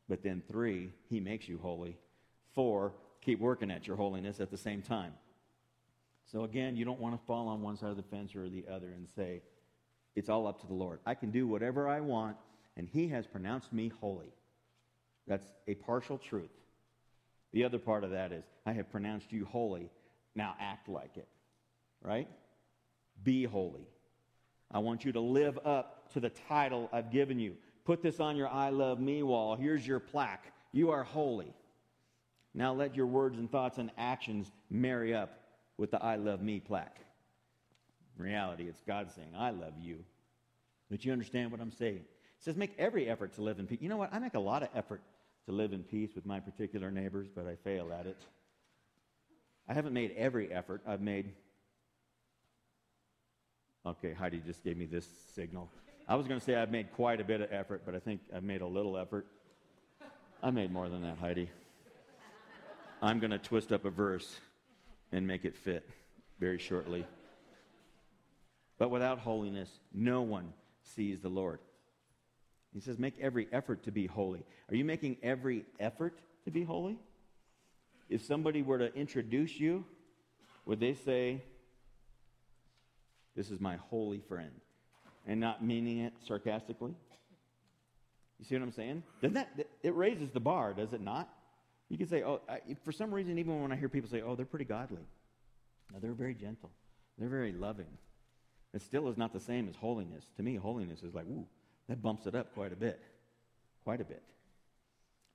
But 0.08 0.22
then 0.22 0.42
three, 0.48 0.92
he 1.10 1.18
makes 1.18 1.48
you 1.48 1.58
holy. 1.58 1.98
Four, 2.54 2.92
keep 3.20 3.40
working 3.40 3.70
at 3.70 3.86
your 3.86 3.96
holiness 3.96 4.40
at 4.40 4.50
the 4.50 4.56
same 4.56 4.82
time. 4.82 5.14
So 6.30 6.44
again, 6.44 6.76
you 6.76 6.84
don't 6.84 7.00
want 7.00 7.18
to 7.18 7.26
fall 7.26 7.48
on 7.48 7.60
one 7.60 7.76
side 7.76 7.90
of 7.90 7.96
the 7.96 8.02
fence 8.04 8.36
or 8.36 8.48
the 8.48 8.64
other 8.70 8.86
and 8.86 9.08
say, 9.16 9.42
it's 10.14 10.28
all 10.28 10.46
up 10.46 10.60
to 10.60 10.66
the 10.66 10.74
Lord. 10.74 11.00
I 11.04 11.14
can 11.14 11.32
do 11.32 11.48
whatever 11.48 11.88
I 11.88 12.00
want, 12.00 12.36
and 12.76 12.88
he 12.88 13.08
has 13.08 13.26
pronounced 13.26 13.72
me 13.72 13.90
holy. 14.00 14.32
That's 15.26 15.46
a 15.66 15.74
partial 15.74 16.18
truth. 16.18 16.52
The 17.52 17.64
other 17.64 17.78
part 17.78 18.04
of 18.04 18.10
that 18.10 18.30
is, 18.30 18.44
I 18.64 18.72
have 18.72 18.90
pronounced 18.90 19.32
you 19.32 19.44
holy. 19.44 19.90
Now 20.34 20.54
act 20.60 20.88
like 20.88 21.16
it, 21.16 21.28
right? 22.02 22.28
Be 23.22 23.44
holy. 23.44 23.86
I 24.70 24.78
want 24.78 25.04
you 25.04 25.12
to 25.12 25.20
live 25.20 25.58
up 25.64 26.12
to 26.14 26.20
the 26.20 26.30
title 26.30 26.88
I've 26.92 27.10
given 27.10 27.38
you. 27.38 27.56
Put 27.84 28.02
this 28.02 28.18
on 28.18 28.36
your 28.36 28.48
I 28.48 28.70
love 28.70 28.98
me 28.98 29.22
wall. 29.22 29.56
Here's 29.56 29.86
your 29.86 30.00
plaque. 30.00 30.52
You 30.72 30.90
are 30.90 31.04
holy. 31.04 31.54
Now 32.54 32.72
let 32.72 32.96
your 32.96 33.06
words 33.06 33.38
and 33.38 33.50
thoughts 33.50 33.78
and 33.78 33.90
actions 33.98 34.50
marry 34.70 35.14
up 35.14 35.38
with 35.76 35.90
the 35.90 36.02
I 36.02 36.16
love 36.16 36.40
me 36.40 36.60
plaque. 36.60 36.98
In 38.18 38.24
reality, 38.24 38.64
it's 38.68 38.80
God 38.86 39.10
saying, 39.14 39.32
I 39.36 39.50
love 39.50 39.74
you. 39.80 40.04
But 40.90 41.04
you 41.04 41.12
understand 41.12 41.50
what 41.50 41.60
I'm 41.60 41.72
saying. 41.72 41.96
It 41.96 42.44
says, 42.44 42.56
make 42.56 42.74
every 42.78 43.08
effort 43.08 43.34
to 43.34 43.42
live 43.42 43.58
in 43.58 43.66
peace. 43.66 43.80
You 43.80 43.88
know 43.88 43.96
what? 43.96 44.12
I 44.12 44.18
make 44.18 44.34
a 44.34 44.40
lot 44.40 44.62
of 44.62 44.68
effort 44.74 45.02
to 45.46 45.52
live 45.52 45.72
in 45.72 45.82
peace 45.82 46.10
with 46.14 46.24
my 46.24 46.40
particular 46.40 46.90
neighbors, 46.90 47.28
but 47.34 47.46
I 47.46 47.56
fail 47.56 47.92
at 47.92 48.06
it. 48.06 48.16
I 49.68 49.74
haven't 49.74 49.92
made 49.92 50.12
every 50.16 50.52
effort. 50.52 50.82
I've 50.86 51.00
made. 51.00 51.32
Okay, 53.86 54.12
Heidi 54.12 54.42
just 54.44 54.62
gave 54.64 54.76
me 54.76 54.86
this 54.86 55.06
signal. 55.34 55.70
I 56.06 56.16
was 56.16 56.26
going 56.26 56.38
to 56.38 56.44
say 56.44 56.54
I've 56.54 56.70
made 56.70 56.92
quite 56.92 57.20
a 57.20 57.24
bit 57.24 57.40
of 57.40 57.50
effort, 57.50 57.82
but 57.86 57.94
I 57.94 57.98
think 57.98 58.20
I've 58.34 58.42
made 58.42 58.60
a 58.60 58.66
little 58.66 58.96
effort. 58.96 59.26
I 60.42 60.50
made 60.50 60.70
more 60.70 60.88
than 60.88 61.02
that, 61.02 61.16
Heidi. 61.18 61.48
I'm 63.00 63.20
going 63.20 63.30
to 63.30 63.38
twist 63.38 63.72
up 63.72 63.84
a 63.84 63.90
verse 63.90 64.36
and 65.12 65.26
make 65.26 65.44
it 65.44 65.56
fit 65.56 65.88
very 66.40 66.58
shortly. 66.58 67.06
But 68.78 68.90
without 68.90 69.18
holiness, 69.18 69.70
no 69.92 70.22
one 70.22 70.52
sees 70.82 71.20
the 71.20 71.28
Lord. 71.28 71.60
He 72.74 72.80
says, 72.80 72.98
make 72.98 73.14
every 73.20 73.46
effort 73.52 73.84
to 73.84 73.92
be 73.92 74.06
holy. 74.06 74.42
Are 74.68 74.74
you 74.74 74.84
making 74.84 75.18
every 75.22 75.64
effort 75.78 76.18
to 76.44 76.50
be 76.50 76.64
holy? 76.64 76.98
If 78.08 78.24
somebody 78.24 78.62
were 78.62 78.78
to 78.78 78.94
introduce 78.94 79.58
you, 79.58 79.84
would 80.66 80.80
they 80.80 80.94
say, 80.94 81.42
This 83.34 83.50
is 83.50 83.60
my 83.60 83.76
holy 83.76 84.20
friend? 84.20 84.52
And 85.26 85.40
not 85.40 85.64
meaning 85.64 86.00
it 86.00 86.12
sarcastically? 86.26 86.94
You 88.38 88.44
see 88.44 88.54
what 88.56 88.62
I'm 88.62 88.72
saying? 88.72 89.02
Doesn't 89.22 89.34
that, 89.34 89.66
it 89.82 89.94
raises 89.94 90.30
the 90.30 90.40
bar, 90.40 90.74
does 90.74 90.92
it 90.92 91.00
not? 91.00 91.28
You 91.88 91.98
can 91.98 92.08
say, 92.08 92.22
oh, 92.22 92.40
I, 92.48 92.60
for 92.84 92.92
some 92.92 93.14
reason, 93.14 93.38
even 93.38 93.62
when 93.62 93.72
I 93.72 93.76
hear 93.76 93.88
people 93.88 94.10
say, 94.10 94.22
oh, 94.22 94.34
they're 94.34 94.46
pretty 94.46 94.64
godly. 94.64 95.06
No, 95.92 95.98
they're 95.98 96.12
very 96.12 96.34
gentle. 96.34 96.70
They're 97.18 97.28
very 97.28 97.52
loving. 97.52 97.98
It 98.72 98.82
still 98.82 99.08
is 99.08 99.16
not 99.16 99.32
the 99.32 99.40
same 99.40 99.68
as 99.68 99.76
holiness. 99.76 100.24
To 100.36 100.42
me, 100.42 100.56
holiness 100.56 101.02
is 101.02 101.14
like, 101.14 101.26
ooh, 101.26 101.46
that 101.88 102.02
bumps 102.02 102.26
it 102.26 102.34
up 102.34 102.52
quite 102.54 102.72
a 102.72 102.76
bit. 102.76 103.00
Quite 103.84 104.00
a 104.00 104.04
bit. 104.04 104.22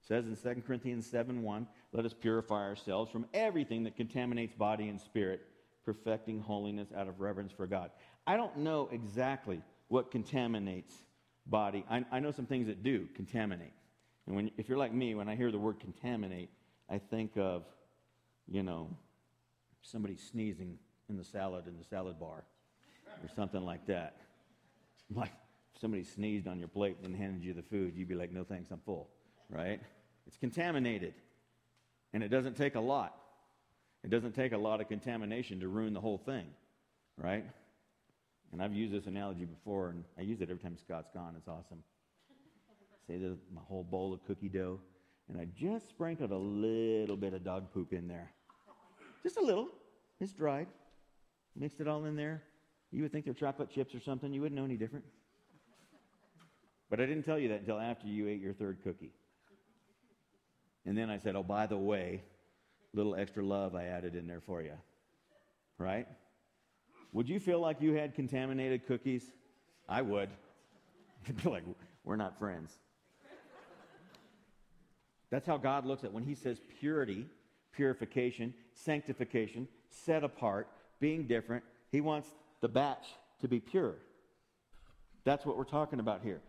Says 0.09 0.25
in 0.25 0.35
2 0.35 0.63
Corinthians 0.63 1.05
7 1.05 1.43
1, 1.43 1.67
let 1.93 2.03
us 2.03 2.13
purify 2.13 2.63
ourselves 2.63 3.11
from 3.11 3.27
everything 3.31 3.83
that 3.83 3.95
contaminates 3.95 4.55
body 4.55 4.89
and 4.89 4.99
spirit, 4.99 5.41
perfecting 5.85 6.41
holiness 6.41 6.87
out 6.97 7.07
of 7.07 7.19
reverence 7.19 7.51
for 7.51 7.67
God. 7.67 7.91
I 8.25 8.35
don't 8.35 8.57
know 8.57 8.89
exactly 8.91 9.61
what 9.87 10.09
contaminates 10.09 10.95
body. 11.45 11.85
I, 11.87 12.03
I 12.11 12.19
know 12.19 12.31
some 12.31 12.47
things 12.47 12.65
that 12.65 12.81
do 12.81 13.07
contaminate. 13.15 13.73
And 14.25 14.35
when, 14.35 14.51
if 14.57 14.67
you're 14.67 14.79
like 14.79 14.93
me, 14.93 15.13
when 15.13 15.29
I 15.29 15.35
hear 15.35 15.51
the 15.51 15.59
word 15.59 15.79
contaminate, 15.79 16.49
I 16.89 16.97
think 16.97 17.37
of, 17.37 17.65
you 18.47 18.63
know, 18.63 18.89
somebody 19.83 20.15
sneezing 20.15 20.79
in 21.09 21.17
the 21.17 21.23
salad 21.23 21.67
in 21.67 21.77
the 21.77 21.83
salad 21.83 22.19
bar 22.19 22.45
or 23.21 23.29
something 23.35 23.63
like 23.63 23.85
that. 23.85 24.17
Like 25.15 25.33
somebody 25.79 26.03
sneezed 26.03 26.47
on 26.47 26.59
your 26.59 26.67
plate 26.67 26.97
and 27.03 27.15
handed 27.15 27.43
you 27.43 27.53
the 27.53 27.63
food, 27.63 27.93
you'd 27.95 28.07
be 28.07 28.15
like, 28.15 28.31
no 28.31 28.43
thanks, 28.43 28.69
I'm 28.71 28.81
full, 28.85 29.09
right? 29.49 29.79
It's 30.29 30.37
contaminated. 30.37 31.15
And 32.13 32.21
it 32.21 32.27
doesn't 32.27 32.55
take 32.55 32.75
a 32.75 32.79
lot. 32.79 33.17
It 34.03 34.11
doesn't 34.11 34.35
take 34.35 34.51
a 34.51 34.57
lot 34.57 34.79
of 34.79 34.87
contamination 34.87 35.59
to 35.61 35.67
ruin 35.67 35.91
the 35.91 35.99
whole 35.99 36.19
thing, 36.19 36.45
right? 37.17 37.43
And 38.51 38.61
I've 38.61 38.71
used 38.71 38.93
this 38.93 39.07
analogy 39.07 39.45
before, 39.45 39.89
and 39.89 40.03
I 40.19 40.21
use 40.21 40.39
it 40.41 40.51
every 40.51 40.61
time 40.61 40.77
Scott's 40.77 41.09
gone. 41.11 41.33
It's 41.35 41.47
awesome. 41.47 41.83
Say 43.07 43.17
there's 43.17 43.39
my 43.51 43.61
whole 43.67 43.83
bowl 43.83 44.13
of 44.13 44.23
cookie 44.27 44.49
dough, 44.49 44.79
and 45.29 45.41
I 45.41 45.47
just 45.57 45.89
sprinkled 45.89 46.29
a 46.29 46.37
little 46.37 47.17
bit 47.17 47.33
of 47.33 47.43
dog 47.43 47.73
poop 47.73 47.91
in 47.91 48.07
there. 48.07 48.31
Just 49.23 49.37
a 49.37 49.41
little. 49.41 49.69
It's 50.19 50.31
dried. 50.31 50.67
Mixed 51.55 51.79
it 51.79 51.87
all 51.87 52.05
in 52.05 52.15
there. 52.15 52.43
You 52.91 53.01
would 53.01 53.11
think 53.11 53.25
they're 53.25 53.33
chocolate 53.33 53.71
chips 53.71 53.95
or 53.95 53.99
something. 53.99 54.31
You 54.31 54.41
wouldn't 54.41 54.59
know 54.59 54.65
any 54.65 54.77
different. 54.77 55.05
But 56.87 57.01
I 57.01 57.07
didn't 57.07 57.23
tell 57.23 57.39
you 57.39 57.49
that 57.49 57.61
until 57.61 57.79
after 57.79 58.05
you 58.05 58.27
ate 58.27 58.39
your 58.39 58.53
third 58.53 58.77
cookie. 58.83 59.11
And 60.89 60.97
then 60.97 61.11
I 61.11 61.19
said, 61.19 61.35
oh, 61.35 61.43
by 61.43 61.67
the 61.67 61.77
way, 61.77 62.23
little 62.95 63.13
extra 63.13 63.43
love 63.43 63.75
I 63.75 63.83
added 63.83 64.15
in 64.15 64.25
there 64.25 64.41
for 64.41 64.63
you. 64.63 64.71
Right? 65.77 66.07
Would 67.13 67.29
you 67.29 67.39
feel 67.39 67.59
like 67.59 67.79
you 67.79 67.93
had 67.93 68.15
contaminated 68.15 68.87
cookies? 68.87 69.23
I 69.87 70.01
would. 70.01 70.29
I'd 71.27 71.43
be 71.43 71.47
like, 71.47 71.61
we're 72.03 72.15
not 72.15 72.39
friends. 72.39 72.75
That's 75.29 75.45
how 75.45 75.57
God 75.57 75.85
looks 75.85 76.03
at 76.03 76.07
it. 76.07 76.13
when 76.13 76.23
He 76.23 76.33
says 76.33 76.59
purity, 76.79 77.27
purification, 77.71 78.51
sanctification, 78.73 79.67
set 79.89 80.23
apart, 80.23 80.69
being 80.99 81.27
different. 81.27 81.63
He 81.91 82.01
wants 82.01 82.29
the 82.61 82.67
batch 82.67 83.05
to 83.41 83.47
be 83.47 83.59
pure. 83.59 83.93
That's 85.23 85.45
what 85.45 85.55
we're 85.55 85.65
talking 85.65 85.99
about 85.99 86.21
here. 86.23 86.41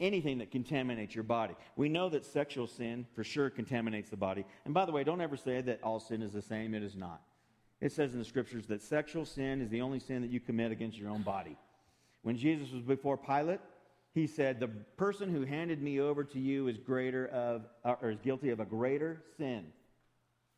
Anything 0.00 0.38
that 0.38 0.50
contaminates 0.50 1.14
your 1.14 1.24
body. 1.24 1.54
We 1.76 1.88
know 1.88 2.08
that 2.08 2.24
sexual 2.24 2.66
sin 2.66 3.06
for 3.14 3.22
sure 3.22 3.50
contaminates 3.50 4.08
the 4.08 4.16
body. 4.16 4.44
And 4.64 4.72
by 4.72 4.86
the 4.86 4.92
way, 4.92 5.04
don't 5.04 5.20
ever 5.20 5.36
say 5.36 5.60
that 5.60 5.82
all 5.82 6.00
sin 6.00 6.22
is 6.22 6.32
the 6.32 6.42
same. 6.42 6.74
It 6.74 6.82
is 6.82 6.96
not. 6.96 7.20
It 7.80 7.92
says 7.92 8.12
in 8.12 8.18
the 8.18 8.24
scriptures 8.24 8.66
that 8.66 8.82
sexual 8.82 9.24
sin 9.24 9.60
is 9.60 9.68
the 9.68 9.82
only 9.82 10.00
sin 10.00 10.22
that 10.22 10.30
you 10.30 10.40
commit 10.40 10.72
against 10.72 10.98
your 10.98 11.10
own 11.10 11.22
body. 11.22 11.56
When 12.22 12.36
Jesus 12.36 12.72
was 12.72 12.82
before 12.82 13.16
Pilate, 13.16 13.60
he 14.12 14.26
said, 14.26 14.58
The 14.58 14.68
person 14.68 15.30
who 15.30 15.44
handed 15.44 15.82
me 15.82 16.00
over 16.00 16.24
to 16.24 16.38
you 16.38 16.68
is 16.68 16.78
greater 16.78 17.26
of 17.28 17.66
uh, 17.84 17.94
or 18.02 18.10
is 18.10 18.18
guilty 18.20 18.50
of 18.50 18.60
a 18.60 18.64
greater 18.64 19.22
sin. 19.36 19.66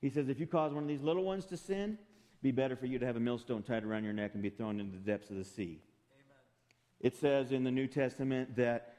He 0.03 0.11
says, 0.11 0.29
if 0.29 0.41
you 0.41 0.49
cause 0.49 0.75
one 0.75 0.83
of 0.83 0.89
these 0.89 1.01
little 1.01 1.23
ones 1.23 1.47
to 1.47 1.57
sin, 1.57 1.97
be 2.43 2.51
better 2.51 2.75
for 2.75 2.87
you 2.87 2.99
to 2.99 3.07
have 3.07 3.15
a 3.15 3.21
millstone 3.21 3.63
tied 3.63 3.85
around 3.85 4.03
your 4.03 4.13
neck 4.13 4.33
and 4.35 4.43
be 4.43 4.51
thrown 4.51 4.81
into 4.81 4.99
the 4.99 5.05
depths 5.05 5.31
of 5.31 5.37
the 5.37 5.45
sea. 5.45 5.79
Amen. 6.13 6.41
It 7.01 7.17
says 7.17 7.53
in 7.53 7.63
the 7.63 7.71
New 7.71 7.87
Testament 7.87 8.57
that 8.57 8.92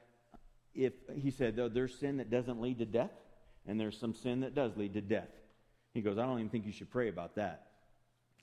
if 0.73 0.93
he 1.15 1.31
said 1.31 1.55
there's 1.73 1.95
sin 1.95 2.17
that 2.17 2.29
doesn't 2.29 2.62
lead 2.62 2.79
to 2.79 2.86
death, 2.86 3.12
and 3.67 3.79
there's 3.79 3.97
some 3.97 4.13
sin 4.13 4.41
that 4.41 4.55
does 4.55 4.75
lead 4.75 4.93
to 4.93 5.01
death. 5.01 5.29
He 5.93 6.01
goes, 6.01 6.17
I 6.17 6.25
don't 6.25 6.39
even 6.39 6.49
think 6.49 6.65
you 6.65 6.71
should 6.71 6.91
pray 6.91 7.07
about 7.07 7.36
that. 7.36 7.67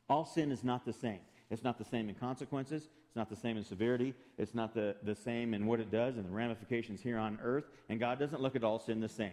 All 0.09 0.25
sin 0.25 0.51
is 0.51 0.65
not 0.65 0.85
the 0.85 0.93
same. 0.93 1.21
It's 1.51 1.65
not 1.65 1.79
the 1.79 1.85
same 1.85 2.09
in 2.09 2.15
consequences. 2.15 2.89
It's 3.07 3.17
not 3.17 3.29
the 3.29 3.37
same 3.37 3.57
in 3.57 3.65
severity. 3.65 4.15
It's 4.39 4.55
not 4.55 4.73
the, 4.73 4.97
the 5.03 5.17
same 5.17 5.53
in 5.53 5.67
what 5.67 5.81
it 5.81 5.91
does 5.91 6.17
and 6.17 6.25
the 6.25 6.31
ramifications 6.31 7.01
here 7.01 7.19
on 7.19 7.39
earth. 7.43 7.65
And 7.89 7.99
God 7.99 8.19
doesn't 8.19 8.41
look 8.41 8.55
at 8.55 8.63
all 8.63 8.79
sin 8.79 9.01
the 9.01 9.09
same. 9.09 9.33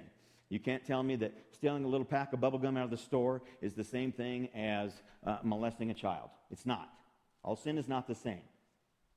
You 0.49 0.59
can't 0.59 0.83
tell 0.83 1.03
me 1.03 1.15
that 1.17 1.33
stealing 1.51 1.83
a 1.83 1.87
little 1.87 2.05
pack 2.05 2.33
of 2.33 2.39
bubble 2.39 2.57
gum 2.57 2.77
out 2.77 2.85
of 2.85 2.89
the 2.89 2.97
store 2.97 3.41
is 3.61 3.73
the 3.73 3.83
same 3.83 4.11
thing 4.11 4.49
as 4.55 4.93
uh, 5.25 5.37
molesting 5.43 5.91
a 5.91 5.93
child. 5.93 6.29
It's 6.49 6.65
not. 6.65 6.89
All 7.43 7.55
sin 7.55 7.77
is 7.77 7.87
not 7.87 8.07
the 8.07 8.15
same. 8.15 8.41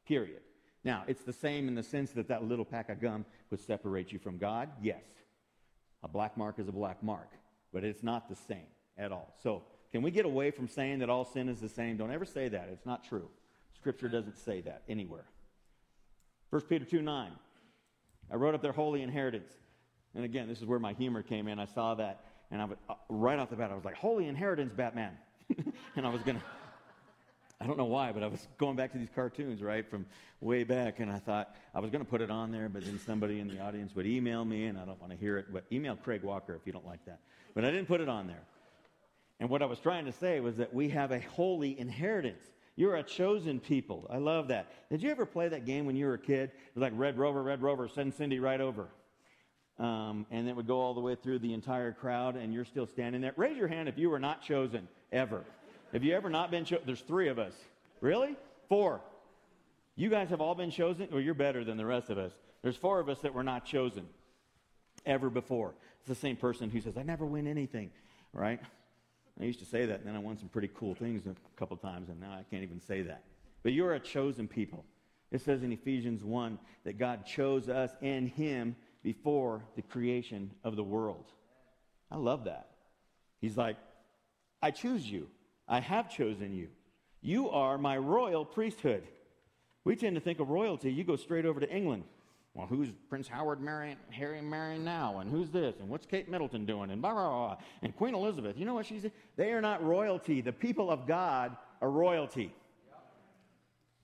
Period. 0.06 0.42
Now, 0.84 1.04
it's 1.06 1.22
the 1.22 1.32
same 1.32 1.68
in 1.68 1.74
the 1.74 1.82
sense 1.82 2.12
that 2.12 2.28
that 2.28 2.44
little 2.44 2.64
pack 2.64 2.88
of 2.88 3.00
gum 3.00 3.24
would 3.50 3.60
separate 3.60 4.12
you 4.12 4.18
from 4.18 4.38
God. 4.38 4.70
Yes. 4.80 5.04
A 6.02 6.08
black 6.08 6.36
mark 6.36 6.58
is 6.58 6.68
a 6.68 6.72
black 6.72 7.02
mark, 7.02 7.30
but 7.72 7.84
it's 7.84 8.02
not 8.02 8.28
the 8.28 8.36
same 8.36 8.66
at 8.96 9.12
all. 9.12 9.34
So, 9.42 9.62
can 9.92 10.02
we 10.02 10.10
get 10.10 10.24
away 10.24 10.50
from 10.50 10.68
saying 10.68 11.00
that 11.00 11.10
all 11.10 11.24
sin 11.24 11.48
is 11.48 11.60
the 11.60 11.68
same? 11.68 11.96
Don't 11.96 12.12
ever 12.12 12.24
say 12.24 12.48
that. 12.48 12.68
It's 12.72 12.86
not 12.86 13.04
true. 13.04 13.28
Scripture 13.74 14.08
doesn't 14.08 14.38
say 14.38 14.60
that 14.62 14.82
anywhere. 14.88 15.24
1 16.50 16.62
Peter 16.62 16.84
2 16.84 17.02
9. 17.02 17.32
I 18.30 18.36
wrote 18.36 18.54
up 18.54 18.62
there 18.62 18.72
holy 18.72 19.02
inheritance. 19.02 19.52
And 20.14 20.24
again, 20.24 20.48
this 20.48 20.58
is 20.58 20.66
where 20.66 20.78
my 20.78 20.92
humor 20.92 21.22
came 21.22 21.48
in. 21.48 21.58
I 21.58 21.66
saw 21.66 21.94
that, 21.94 22.24
and 22.50 22.60
I 22.60 22.64
was, 22.64 22.78
uh, 22.88 22.94
right 23.08 23.38
off 23.38 23.50
the 23.50 23.56
bat, 23.56 23.70
I 23.70 23.74
was 23.74 23.84
like, 23.84 23.96
holy 23.96 24.26
inheritance, 24.26 24.72
Batman. 24.72 25.12
and 25.96 26.06
I 26.06 26.10
was 26.10 26.22
going 26.22 26.36
to. 26.36 26.42
I 27.62 27.66
don't 27.66 27.76
know 27.76 27.84
why, 27.84 28.10
but 28.10 28.22
I 28.22 28.26
was 28.26 28.48
going 28.56 28.76
back 28.76 28.92
to 28.92 28.98
these 28.98 29.10
cartoons, 29.14 29.62
right, 29.62 29.88
from 29.88 30.06
way 30.40 30.64
back, 30.64 30.98
and 30.98 31.10
I 31.10 31.18
thought 31.18 31.54
I 31.74 31.80
was 31.80 31.90
going 31.90 32.02
to 32.02 32.08
put 32.10 32.22
it 32.22 32.30
on 32.30 32.50
there, 32.50 32.70
but 32.70 32.84
then 32.84 32.98
somebody 32.98 33.38
in 33.38 33.48
the 33.48 33.60
audience 33.60 33.94
would 33.94 34.06
email 34.06 34.46
me, 34.46 34.64
and 34.64 34.78
I 34.78 34.86
don't 34.86 34.98
want 34.98 35.12
to 35.12 35.18
hear 35.18 35.36
it, 35.36 35.52
but 35.52 35.64
email 35.70 35.94
Craig 35.94 36.22
Walker 36.22 36.54
if 36.54 36.66
you 36.66 36.72
don't 36.72 36.86
like 36.86 37.04
that. 37.04 37.20
But 37.54 37.66
I 37.66 37.70
didn't 37.70 37.86
put 37.86 38.00
it 38.00 38.08
on 38.08 38.26
there. 38.26 38.42
And 39.40 39.50
what 39.50 39.60
I 39.62 39.66
was 39.66 39.78
trying 39.78 40.06
to 40.06 40.12
say 40.12 40.40
was 40.40 40.56
that 40.56 40.72
we 40.72 40.88
have 40.88 41.12
a 41.12 41.20
holy 41.20 41.78
inheritance. 41.78 42.44
You're 42.76 42.96
a 42.96 43.02
chosen 43.02 43.60
people. 43.60 44.06
I 44.08 44.16
love 44.16 44.48
that. 44.48 44.72
Did 44.90 45.02
you 45.02 45.10
ever 45.10 45.26
play 45.26 45.48
that 45.48 45.66
game 45.66 45.84
when 45.84 45.96
you 45.96 46.06
were 46.06 46.14
a 46.14 46.18
kid? 46.18 46.50
It 46.50 46.74
was 46.74 46.80
like 46.80 46.92
Red 46.96 47.18
Rover, 47.18 47.42
Red 47.42 47.60
Rover, 47.60 47.88
send 47.88 48.14
Cindy 48.14 48.38
right 48.38 48.60
over. 48.60 48.88
Um, 49.78 50.24
and 50.30 50.48
it 50.48 50.56
would 50.56 50.66
go 50.66 50.80
all 50.80 50.94
the 50.94 51.00
way 51.00 51.14
through 51.14 51.40
the 51.40 51.52
entire 51.52 51.92
crowd, 51.92 52.36
and 52.36 52.54
you're 52.54 52.64
still 52.64 52.86
standing 52.86 53.20
there. 53.20 53.32
Raise 53.36 53.56
your 53.56 53.68
hand 53.68 53.88
if 53.88 53.98
you 53.98 54.08
were 54.08 54.18
not 54.18 54.42
chosen 54.42 54.88
ever. 55.12 55.44
Have 55.92 56.04
you 56.04 56.14
ever 56.14 56.30
not 56.30 56.50
been 56.50 56.64
chosen? 56.64 56.84
There's 56.86 57.00
three 57.00 57.28
of 57.28 57.38
us. 57.38 57.52
Really? 58.00 58.36
Four. 58.68 59.00
You 59.96 60.08
guys 60.08 60.30
have 60.30 60.40
all 60.40 60.54
been 60.54 60.70
chosen, 60.70 61.08
Well, 61.10 61.20
you're 61.20 61.34
better 61.34 61.64
than 61.64 61.76
the 61.76 61.86
rest 61.86 62.10
of 62.10 62.18
us. 62.18 62.32
There's 62.62 62.76
four 62.76 63.00
of 63.00 63.08
us 63.08 63.20
that 63.20 63.34
were 63.34 63.42
not 63.42 63.64
chosen 63.64 64.06
ever 65.04 65.30
before. 65.30 65.74
It's 65.98 66.08
the 66.08 66.14
same 66.14 66.36
person 66.36 66.70
who 66.70 66.80
says, 66.80 66.96
I 66.96 67.02
never 67.02 67.26
win 67.26 67.46
anything, 67.46 67.90
right? 68.32 68.60
I 69.40 69.44
used 69.44 69.58
to 69.60 69.64
say 69.64 69.86
that, 69.86 69.98
and 70.00 70.06
then 70.06 70.16
I 70.16 70.18
won 70.18 70.36
some 70.38 70.48
pretty 70.48 70.70
cool 70.74 70.94
things 70.94 71.26
a 71.26 71.34
couple 71.58 71.76
times, 71.76 72.08
and 72.08 72.20
now 72.20 72.32
I 72.32 72.44
can't 72.50 72.62
even 72.62 72.80
say 72.80 73.02
that. 73.02 73.24
But 73.62 73.72
you're 73.72 73.94
a 73.94 74.00
chosen 74.00 74.46
people. 74.48 74.84
It 75.30 75.40
says 75.40 75.62
in 75.62 75.72
Ephesians 75.72 76.22
1 76.22 76.58
that 76.84 76.98
God 76.98 77.24
chose 77.24 77.68
us 77.68 77.90
in 78.00 78.26
Him 78.26 78.76
before 79.02 79.62
the 79.76 79.82
creation 79.82 80.50
of 80.64 80.76
the 80.76 80.84
world. 80.84 81.24
I 82.10 82.16
love 82.16 82.44
that. 82.44 82.68
He's 83.40 83.56
like, 83.56 83.76
I 84.62 84.70
choose 84.70 85.08
you. 85.08 85.28
I 85.70 85.78
have 85.80 86.10
chosen 86.10 86.52
you. 86.52 86.68
You 87.22 87.48
are 87.50 87.78
my 87.78 87.96
royal 87.96 88.44
priesthood. 88.44 89.04
We 89.84 89.94
tend 89.94 90.16
to 90.16 90.20
think 90.20 90.40
of 90.40 90.50
royalty, 90.50 90.92
you 90.92 91.04
go 91.04 91.16
straight 91.16 91.46
over 91.46 91.60
to 91.60 91.70
England. 91.70 92.04
Well, 92.54 92.66
who's 92.66 92.88
Prince 93.08 93.28
Howard 93.28 93.60
marrying, 93.60 93.96
Harry 94.10 94.42
marrying 94.42 94.84
now? 94.84 95.20
And 95.20 95.30
who's 95.30 95.50
this? 95.50 95.76
And 95.78 95.88
what's 95.88 96.04
Kate 96.04 96.28
Middleton 96.28 96.66
doing? 96.66 96.90
And 96.90 97.00
blah, 97.00 97.12
blah, 97.12 97.28
blah. 97.28 97.56
And 97.82 97.96
Queen 97.96 98.12
Elizabeth, 98.12 98.58
you 98.58 98.66
know 98.66 98.74
what 98.74 98.86
she's 98.86 99.06
They 99.36 99.52
are 99.52 99.60
not 99.60 99.84
royalty. 99.84 100.40
The 100.40 100.52
people 100.52 100.90
of 100.90 101.06
God 101.06 101.56
are 101.80 101.88
royalty. 101.88 102.52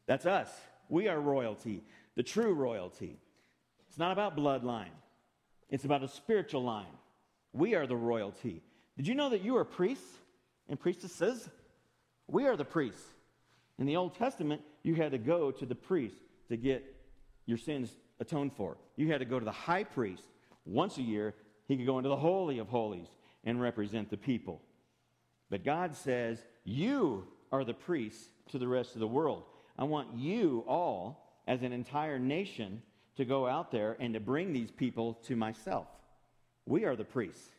That's 0.07 0.25
us. 0.25 0.49
We 0.89 1.09
are 1.09 1.21
royalty, 1.21 1.83
the 2.15 2.23
true 2.23 2.55
royalty. 2.55 3.19
It's 3.89 3.99
not 3.99 4.13
about 4.13 4.37
bloodline, 4.37 4.95
it's 5.69 5.85
about 5.85 6.05
a 6.05 6.09
spiritual 6.09 6.63
line. 6.63 6.87
We 7.53 7.75
are 7.75 7.87
the 7.87 7.97
royalty. 7.97 8.63
Did 8.97 9.09
you 9.09 9.15
know 9.15 9.31
that 9.31 9.43
you 9.43 9.57
are 9.57 9.65
priests 9.65 10.19
and 10.69 10.79
priestesses? 10.79 11.49
We 12.29 12.47
are 12.47 12.57
the 12.57 12.65
priests. 12.65 13.05
In 13.79 13.87
the 13.87 13.97
Old 13.97 14.15
Testament, 14.15 14.63
you 14.83 14.95
had 14.95 15.13
to 15.13 15.19
go 15.19 15.51
to 15.51 15.67
the 15.67 15.75
priest 15.75 16.17
to 16.49 16.57
get 16.57 16.85
your 17.45 17.59
sins 17.59 17.91
atoned 18.21 18.53
for. 18.57 18.77
You 18.97 19.11
had 19.11 19.19
to 19.19 19.25
go 19.25 19.39
to 19.39 19.45
the 19.45 19.53
high 19.53 19.85
priest 19.85 20.25
once 20.65 20.99
a 20.99 21.03
year. 21.03 21.35
He 21.69 21.77
could 21.77 21.87
go 21.87 21.99
into 21.99 22.09
the 22.09 22.17
Holy 22.17 22.59
of 22.59 22.69
Holies 22.69 23.09
and 23.45 23.61
represent 23.61 24.11
the 24.11 24.17
people. 24.17 24.61
But 25.51 25.65
God 25.65 25.95
says, 25.95 26.45
You 26.65 27.27
are 27.53 27.65
the 27.65 27.75
priests 27.75 28.29
to 28.51 28.59
the 28.59 28.69
rest 28.69 28.95
of 28.95 29.01
the 29.01 29.07
world. 29.07 29.45
I 29.79 29.85
want 29.85 30.17
you 30.17 30.65
all, 30.67 31.41
as 31.47 31.63
an 31.63 31.73
entire 31.73 32.19
nation, 32.19 32.83
to 33.17 33.25
go 33.25 33.47
out 33.47 33.71
there 33.71 33.97
and 34.01 34.15
to 34.15 34.21
bring 34.21 34.53
these 34.53 34.71
people 34.71 35.15
to 35.27 35.37
myself. 35.37 35.87
We 36.67 36.85
are 36.85 36.97
the 36.97 37.05
priests. 37.05 37.51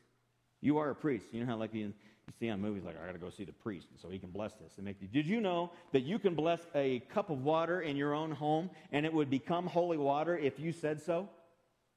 You 0.62 0.80
are 0.80 0.90
a 0.90 0.96
priest. 0.96 1.28
You 1.32 1.42
know 1.42 1.46
how, 1.46 1.58
like, 1.58 1.74
you 1.74 1.94
see 2.40 2.50
on 2.50 2.62
movies, 2.62 2.84
like, 2.84 2.96
I 3.02 3.06
got 3.06 3.14
to 3.14 3.20
go 3.20 3.30
see 3.30 3.46
the 3.46 3.54
priest 3.54 3.88
so 4.02 4.10
he 4.10 4.20
can 4.20 4.30
bless 4.30 4.54
this 4.54 4.74
and 4.78 4.86
make. 4.86 5.00
Did 5.12 5.26
you 5.26 5.40
know 5.40 5.72
that 5.92 6.02
you 6.02 6.20
can 6.20 6.36
bless 6.36 6.60
a 6.76 7.00
cup 7.14 7.30
of 7.30 7.44
water 7.44 7.82
in 7.82 7.96
your 7.96 8.14
own 8.14 8.32
home 8.32 8.70
and 8.92 9.06
it 9.06 9.14
would 9.14 9.30
become 9.30 9.66
holy 9.66 9.98
water 9.98 10.38
if 10.38 10.60
you 10.60 10.72
said 10.72 11.02
so? 11.02 11.30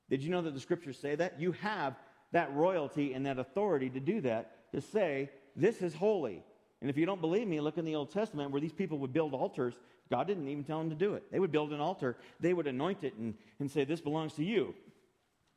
Did 0.08 0.22
you 0.22 0.30
know 0.30 0.42
that 0.42 0.54
the 0.54 0.60
scriptures 0.60 0.98
say 0.98 1.14
that? 1.16 1.40
You 1.40 1.52
have 1.52 1.94
that 2.32 2.52
royalty 2.54 3.12
and 3.12 3.26
that 3.26 3.38
authority 3.38 3.90
to 3.90 4.00
do 4.00 4.20
that, 4.22 4.70
to 4.72 4.80
say, 4.80 5.30
this 5.56 5.82
is 5.82 5.94
holy. 5.94 6.42
And 6.80 6.88
if 6.88 6.96
you 6.96 7.06
don't 7.06 7.20
believe 7.20 7.46
me, 7.46 7.60
look 7.60 7.78
in 7.78 7.84
the 7.84 7.94
Old 7.94 8.12
Testament 8.12 8.50
where 8.50 8.60
these 8.60 8.72
people 8.72 8.98
would 8.98 9.12
build 9.12 9.34
altars. 9.34 9.74
God 10.10 10.26
didn't 10.26 10.48
even 10.48 10.64
tell 10.64 10.78
them 10.78 10.90
to 10.90 10.96
do 10.96 11.14
it. 11.14 11.24
They 11.30 11.38
would 11.38 11.52
build 11.52 11.72
an 11.72 11.80
altar, 11.80 12.16
they 12.40 12.52
would 12.52 12.66
anoint 12.66 13.04
it 13.04 13.14
and, 13.14 13.34
and 13.58 13.70
say, 13.70 13.84
This 13.84 14.00
belongs 14.00 14.34
to 14.34 14.44
you. 14.44 14.74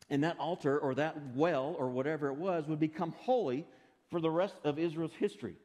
And 0.09 0.23
that 0.23 0.37
altar 0.37 0.77
or 0.77 0.95
that 0.95 1.15
well 1.33 1.75
or 1.79 1.89
whatever 1.89 2.27
it 2.27 2.35
was 2.35 2.67
would 2.67 2.79
become 2.79 3.13
holy 3.19 3.65
for 4.13 4.21
the 4.21 4.29
rest 4.29 4.53
of 4.63 4.77
Israel's 4.77 5.15
history 5.15 5.55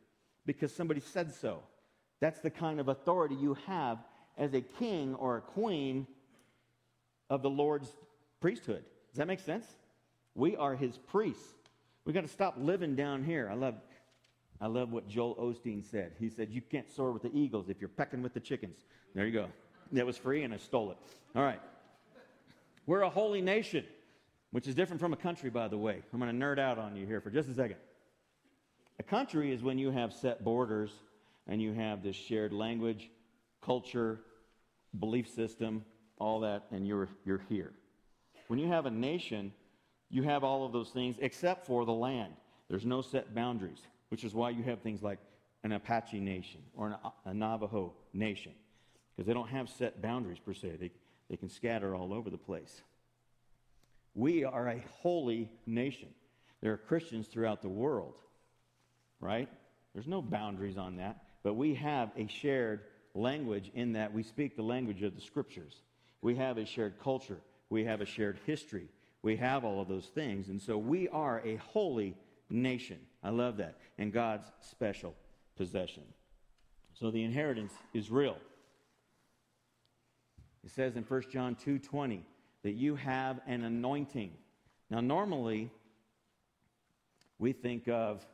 because 0.47 0.75
somebody 0.75 1.01
said 1.01 1.35
so. 1.35 1.63
That's 2.19 2.41
the 2.41 2.49
kind 2.49 2.81
of 2.81 2.89
authority 2.89 3.35
you 3.35 3.59
have 3.67 3.99
as 4.39 4.55
a 4.55 4.63
king 4.63 5.15
or 5.17 5.37
a 5.37 5.41
queen 5.43 6.07
of 7.29 7.43
the 7.43 7.51
Lord's 7.51 7.93
priesthood. 8.41 8.83
Does 9.11 9.19
that 9.19 9.27
make 9.27 9.41
sense? 9.41 9.67
We 10.35 10.57
are 10.57 10.75
his 10.75 10.97
priests. 10.97 11.45
We've 12.07 12.15
got 12.15 12.23
to 12.23 12.29
stop 12.29 12.55
living 12.57 12.97
down 12.97 13.23
here. 13.23 13.51
I 13.53 13.55
love 13.55 13.75
I 14.63 14.67
love 14.67 14.93
what 14.93 15.07
Joel 15.09 15.35
Osteen 15.35 15.85
said. 15.85 16.13
He 16.19 16.31
said, 16.31 16.49
You 16.51 16.63
can't 16.63 16.91
soar 16.91 17.13
with 17.13 17.25
the 17.25 17.37
eagles 17.37 17.69
if 17.69 17.83
you're 17.83 17.91
pecking 17.91 18.23
with 18.23 18.33
the 18.33 18.41
chickens. 18.41 18.79
There 19.15 19.27
you 19.27 19.33
go. 19.33 19.49
That 19.93 20.07
was 20.07 20.17
free, 20.17 20.43
and 20.43 20.55
I 20.55 20.57
stole 20.57 20.91
it. 20.91 20.97
All 21.37 21.43
right. 21.43 21.61
We're 22.87 23.03
a 23.03 23.11
holy 23.11 23.43
nation, 23.43 23.85
which 24.53 24.67
is 24.67 24.75
different 24.75 25.01
from 25.01 25.13
a 25.13 25.17
country, 25.17 25.51
by 25.51 25.69
the 25.69 25.77
way. 25.77 26.03
I'm 26.15 26.19
going 26.19 26.37
to 26.37 26.47
nerd 26.47 26.59
out 26.59 26.79
on 26.79 26.97
you 26.97 27.05
here 27.05 27.21
for 27.21 27.31
just 27.31 27.51
a 27.51 27.55
second. 27.55 27.77
A 28.99 29.03
country 29.03 29.53
is 29.53 29.63
when 29.63 29.79
you 29.79 29.91
have 29.91 30.13
set 30.13 30.45
borders 30.45 30.91
and 31.47 31.63
you 31.63 31.73
have 31.73 32.03
this 32.03 32.17
shared 32.17 32.53
language, 32.53 33.11
culture, 33.63 34.21
belief 34.99 35.29
system, 35.29 35.85
all 36.19 36.41
that, 36.41 36.65
and 36.71 36.87
you're, 36.87 37.09
you're 37.25 37.43
here. 37.49 37.73
When 38.49 38.59
you 38.59 38.69
have 38.69 38.87
a 38.87 38.91
nation, 38.91 39.53
you 40.11 40.23
have 40.25 40.43
all 40.43 40.65
of 40.65 40.73
those 40.73 40.91
things 40.91 41.17
except 41.21 41.67
for 41.67 41.85
the 41.85 41.93
land. 41.93 42.33
There's 42.69 42.87
no 42.87 43.03
set 43.03 43.35
boundaries 43.35 43.81
which 44.09 44.25
is 44.25 44.35
why 44.35 44.51
you 44.51 44.63
have 44.63 44.81
things 44.81 45.03
like 45.03 45.19
an 45.65 45.73
Apache 45.73 46.21
nation 46.21 46.61
or 46.77 46.89
an, 46.89 46.97
a 47.25 47.35
Navajo 47.35 47.93
nation, 48.13 48.53
because 49.15 49.27
they 49.27 49.35
don't 49.35 49.49
have 49.49 49.69
set 49.69 50.01
boundaries 50.01 50.39
per 50.39 50.55
se. 50.55 50.77
They, 50.81 50.91
they 51.29 51.37
can 51.37 51.49
scatter 51.49 51.95
all 51.95 52.13
over 52.13 52.31
the 52.31 52.39
place. 52.39 52.83
We 54.15 54.45
are 54.45 54.69
a 54.69 54.83
holy 55.03 55.51
nation. 55.67 56.09
There 56.61 56.73
are 56.73 56.79
Christians 56.79 57.29
throughout 57.29 57.63
the 57.63 57.69
world, 57.69 58.19
right? 59.21 59.49
There's 59.95 60.07
no 60.07 60.23
boundaries 60.23 60.77
on 60.77 60.97
that, 60.97 61.23
but 61.43 61.55
we 61.55 61.75
have 61.75 62.11
a 62.17 62.27
shared 62.27 62.83
language 63.15 63.71
in 63.75 63.93
that 63.95 64.13
we 64.13 64.23
speak 64.23 64.57
the 64.57 64.63
language 64.63 65.03
of 65.03 65.15
the 65.15 65.21
scriptures. 65.21 65.83
We 66.23 66.37
have 66.37 66.59
a 66.59 66.65
shared 66.65 67.01
culture. 67.03 67.39
We 67.71 67.85
have 67.85 68.01
a 68.01 68.07
shared 68.07 68.39
history. 68.47 68.89
We 69.23 69.37
have 69.37 69.65
all 69.65 69.81
of 69.81 69.89
those 69.89 70.07
things. 70.07 70.49
And 70.49 70.61
so 70.61 70.79
we 70.79 71.09
are 71.09 71.41
a 71.45 71.57
holy 71.57 72.17
nation. 72.51 72.99
I 73.23 73.31
love 73.31 73.57
that. 73.59 73.77
And 73.99 74.13
God's 74.13 74.47
special 74.61 75.15
possession. 75.57 76.05
So 76.95 77.11
the 77.11 77.23
inheritance 77.23 77.73
is 77.93 78.11
real. 78.11 78.37
It 80.65 80.71
says 80.71 80.97
in 80.97 81.05
1 81.05 81.31
John 81.31 81.55
2:20 81.57 82.25
that 82.63 82.73
you 82.73 82.97
have 82.97 83.41
an 83.47 83.65
anointing. 83.65 84.37
Now 84.91 85.01
normally 85.01 85.71
we 87.39 87.53
think 87.53 87.89
of 87.89 88.27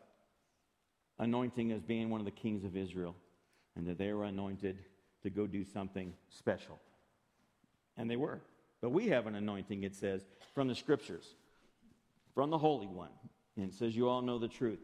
anointing 1.18 1.72
as 1.72 1.82
being 1.82 2.10
one 2.10 2.20
of 2.20 2.24
the 2.24 2.30
kings 2.30 2.64
of 2.64 2.76
Israel 2.76 3.14
and 3.76 3.86
that 3.86 3.98
they 3.98 4.12
were 4.12 4.24
anointed 4.24 4.78
to 5.22 5.30
go 5.30 5.46
do 5.46 5.64
something 5.64 6.12
special. 6.28 6.78
And 7.96 8.10
they 8.10 8.16
were. 8.16 8.40
But 8.80 8.90
we 8.90 9.08
have 9.08 9.26
an 9.26 9.34
anointing, 9.34 9.84
it 9.84 9.94
says, 9.94 10.22
from 10.54 10.68
the 10.68 10.74
scriptures, 10.74 11.24
from 12.34 12.50
the 12.50 12.58
Holy 12.58 12.86
One. 12.86 13.10
And 13.56 13.70
it 13.70 13.74
says, 13.74 13.96
You 13.96 14.08
all 14.08 14.22
know 14.22 14.38
the 14.38 14.48
truth. 14.48 14.80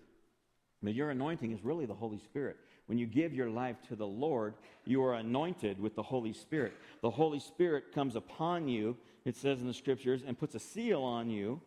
But 0.83 0.95
your 0.95 1.11
anointing 1.11 1.53
is 1.53 1.63
really 1.63 1.87
the 1.87 1.95
Holy 1.95 2.19
Spirit. 2.19 2.57
When 2.87 2.99
you 2.99 3.07
give 3.07 3.35
your 3.35 3.51
life 3.51 3.77
to 3.89 3.97
the 3.97 4.07
Lord, 4.07 4.55
you 4.87 5.05
are 5.05 5.15
anointed 5.15 5.79
with 5.79 5.95
the 5.95 6.03
Holy 6.03 6.33
Spirit. 6.33 6.73
The 7.03 7.11
Holy 7.11 7.39
Spirit 7.39 7.93
comes 7.95 8.17
upon 8.17 8.67
you, 8.67 8.97
it 9.25 9.37
says 9.37 9.61
in 9.61 9.67
the 9.67 9.75
scriptures, 9.75 10.23
and 10.27 10.39
puts 10.39 10.55
a 10.55 10.59
seal 10.59 11.03
on 11.03 11.29
you, 11.29 11.61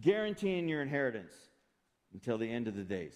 guaranteeing 0.00 0.68
your 0.68 0.82
inheritance 0.82 1.32
until 2.12 2.36
the 2.36 2.50
end 2.50 2.66
of 2.66 2.74
the 2.74 2.82
days. 2.82 3.14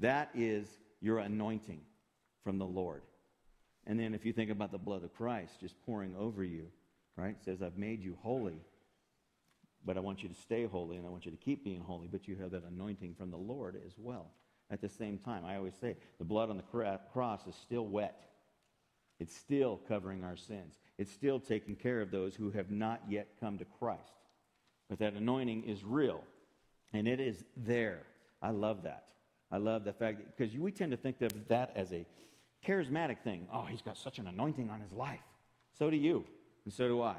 That 0.00 0.30
is 0.34 0.66
your 1.00 1.18
anointing 1.18 1.80
from 2.44 2.58
the 2.58 2.66
Lord. 2.66 3.02
And 3.86 3.98
then 3.98 4.14
if 4.14 4.24
you 4.24 4.32
think 4.32 4.50
about 4.50 4.70
the 4.70 4.78
blood 4.78 5.02
of 5.02 5.14
Christ 5.14 5.60
just 5.60 5.74
pouring 5.84 6.14
over 6.16 6.44
you, 6.44 6.66
right? 7.16 7.30
It 7.30 7.44
says, 7.44 7.62
I've 7.62 7.78
made 7.78 8.02
you 8.02 8.16
holy 8.22 8.60
but 9.84 9.96
I 9.96 10.00
want 10.00 10.22
you 10.22 10.28
to 10.28 10.34
stay 10.34 10.66
holy 10.66 10.96
and 10.96 11.06
I 11.06 11.10
want 11.10 11.24
you 11.24 11.30
to 11.30 11.36
keep 11.36 11.64
being 11.64 11.80
holy, 11.80 12.08
but 12.08 12.28
you 12.28 12.36
have 12.36 12.50
that 12.50 12.64
anointing 12.64 13.14
from 13.14 13.30
the 13.30 13.36
Lord 13.36 13.80
as 13.86 13.92
well. 13.96 14.26
At 14.70 14.82
the 14.82 14.88
same 14.88 15.18
time, 15.18 15.44
I 15.46 15.56
always 15.56 15.74
say 15.80 15.96
the 16.18 16.24
blood 16.24 16.50
on 16.50 16.58
the 16.58 16.98
cross 17.12 17.46
is 17.46 17.54
still 17.54 17.86
wet. 17.86 18.22
It's 19.18 19.34
still 19.34 19.80
covering 19.88 20.24
our 20.24 20.36
sins. 20.36 20.78
It's 20.98 21.10
still 21.10 21.40
taking 21.40 21.74
care 21.74 22.00
of 22.00 22.10
those 22.10 22.34
who 22.34 22.50
have 22.50 22.70
not 22.70 23.00
yet 23.08 23.28
come 23.40 23.58
to 23.58 23.64
Christ. 23.78 24.02
But 24.88 24.98
that 24.98 25.14
anointing 25.14 25.64
is 25.64 25.82
real 25.84 26.22
and 26.92 27.08
it 27.08 27.18
is 27.18 27.44
there. 27.56 28.02
I 28.42 28.50
love 28.50 28.82
that. 28.82 29.04
I 29.50 29.56
love 29.58 29.84
the 29.84 29.92
fact 29.92 30.20
because 30.36 30.54
we 30.56 30.72
tend 30.72 30.90
to 30.92 30.96
think 30.96 31.22
of 31.22 31.48
that 31.48 31.72
as 31.74 31.92
a 31.92 32.04
charismatic 32.66 33.20
thing. 33.20 33.46
Oh, 33.52 33.62
he's 33.62 33.82
got 33.82 33.96
such 33.96 34.18
an 34.18 34.26
anointing 34.26 34.70
on 34.70 34.80
his 34.80 34.92
life. 34.92 35.20
So 35.78 35.90
do 35.90 35.96
you, 35.96 36.24
and 36.64 36.72
so 36.72 36.88
do 36.88 37.02
I. 37.02 37.16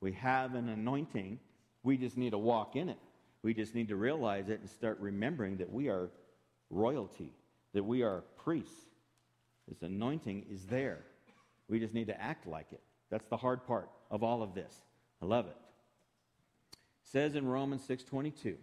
We 0.00 0.12
have 0.12 0.54
an 0.54 0.68
anointing 0.68 1.38
we 1.86 1.96
just 1.96 2.16
need 2.16 2.30
to 2.30 2.38
walk 2.38 2.74
in 2.74 2.88
it. 2.88 2.98
We 3.42 3.54
just 3.54 3.76
need 3.76 3.88
to 3.88 3.96
realize 3.96 4.48
it 4.48 4.58
and 4.58 4.68
start 4.68 4.98
remembering 4.98 5.58
that 5.58 5.72
we 5.72 5.88
are 5.88 6.10
royalty, 6.68 7.30
that 7.74 7.84
we 7.84 8.02
are 8.02 8.24
priests. 8.36 8.86
This 9.68 9.82
anointing 9.82 10.46
is 10.50 10.66
there. 10.66 11.04
We 11.68 11.78
just 11.78 11.94
need 11.94 12.08
to 12.08 12.20
act 12.20 12.44
like 12.48 12.66
it. 12.72 12.80
That's 13.08 13.26
the 13.28 13.36
hard 13.36 13.64
part 13.68 13.88
of 14.10 14.24
all 14.24 14.42
of 14.42 14.52
this. 14.52 14.74
I 15.22 15.26
love 15.26 15.46
it. 15.46 15.56
it 16.72 16.78
says 17.04 17.36
in 17.36 17.46
Romans 17.46 17.82
6:22. 17.86 18.56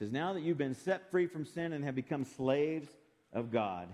Says, 0.00 0.10
"Now 0.10 0.32
that 0.32 0.40
you've 0.40 0.58
been 0.58 0.74
set 0.74 1.10
free 1.10 1.26
from 1.26 1.44
sin 1.44 1.72
and 1.74 1.84
have 1.84 1.94
become 1.94 2.24
slaves 2.24 2.88
of 3.32 3.52
God, 3.52 3.88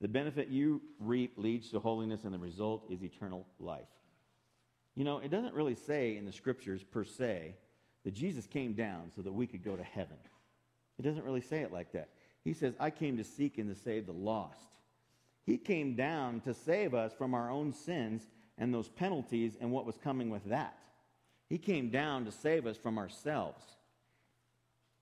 the 0.00 0.08
benefit 0.08 0.48
you 0.48 0.80
reap 0.98 1.34
leads 1.36 1.70
to 1.70 1.78
holiness 1.78 2.24
and 2.24 2.34
the 2.34 2.38
result 2.38 2.86
is 2.90 3.04
eternal 3.04 3.46
life." 3.60 3.86
You 4.96 5.04
know, 5.04 5.18
it 5.18 5.30
doesn't 5.30 5.54
really 5.54 5.74
say 5.74 6.16
in 6.16 6.24
the 6.24 6.32
scriptures 6.32 6.82
per 6.82 7.04
se 7.04 7.56
that 8.04 8.14
Jesus 8.14 8.46
came 8.46 8.72
down 8.72 9.12
so 9.14 9.20
that 9.20 9.32
we 9.32 9.46
could 9.46 9.62
go 9.62 9.76
to 9.76 9.82
heaven. 9.82 10.16
It 10.98 11.02
doesn't 11.02 11.24
really 11.24 11.42
say 11.42 11.60
it 11.60 11.72
like 11.72 11.92
that. 11.92 12.08
He 12.42 12.54
says, 12.54 12.74
I 12.80 12.90
came 12.90 13.18
to 13.18 13.24
seek 13.24 13.58
and 13.58 13.68
to 13.68 13.80
save 13.80 14.06
the 14.06 14.12
lost. 14.12 14.78
He 15.44 15.58
came 15.58 15.94
down 15.94 16.40
to 16.40 16.54
save 16.54 16.94
us 16.94 17.12
from 17.12 17.34
our 17.34 17.50
own 17.50 17.72
sins 17.74 18.26
and 18.56 18.72
those 18.72 18.88
penalties 18.88 19.56
and 19.60 19.70
what 19.70 19.86
was 19.86 19.98
coming 19.98 20.30
with 20.30 20.44
that. 20.46 20.78
He 21.48 21.58
came 21.58 21.90
down 21.90 22.24
to 22.24 22.32
save 22.32 22.66
us 22.66 22.78
from 22.78 22.96
ourselves. 22.96 23.62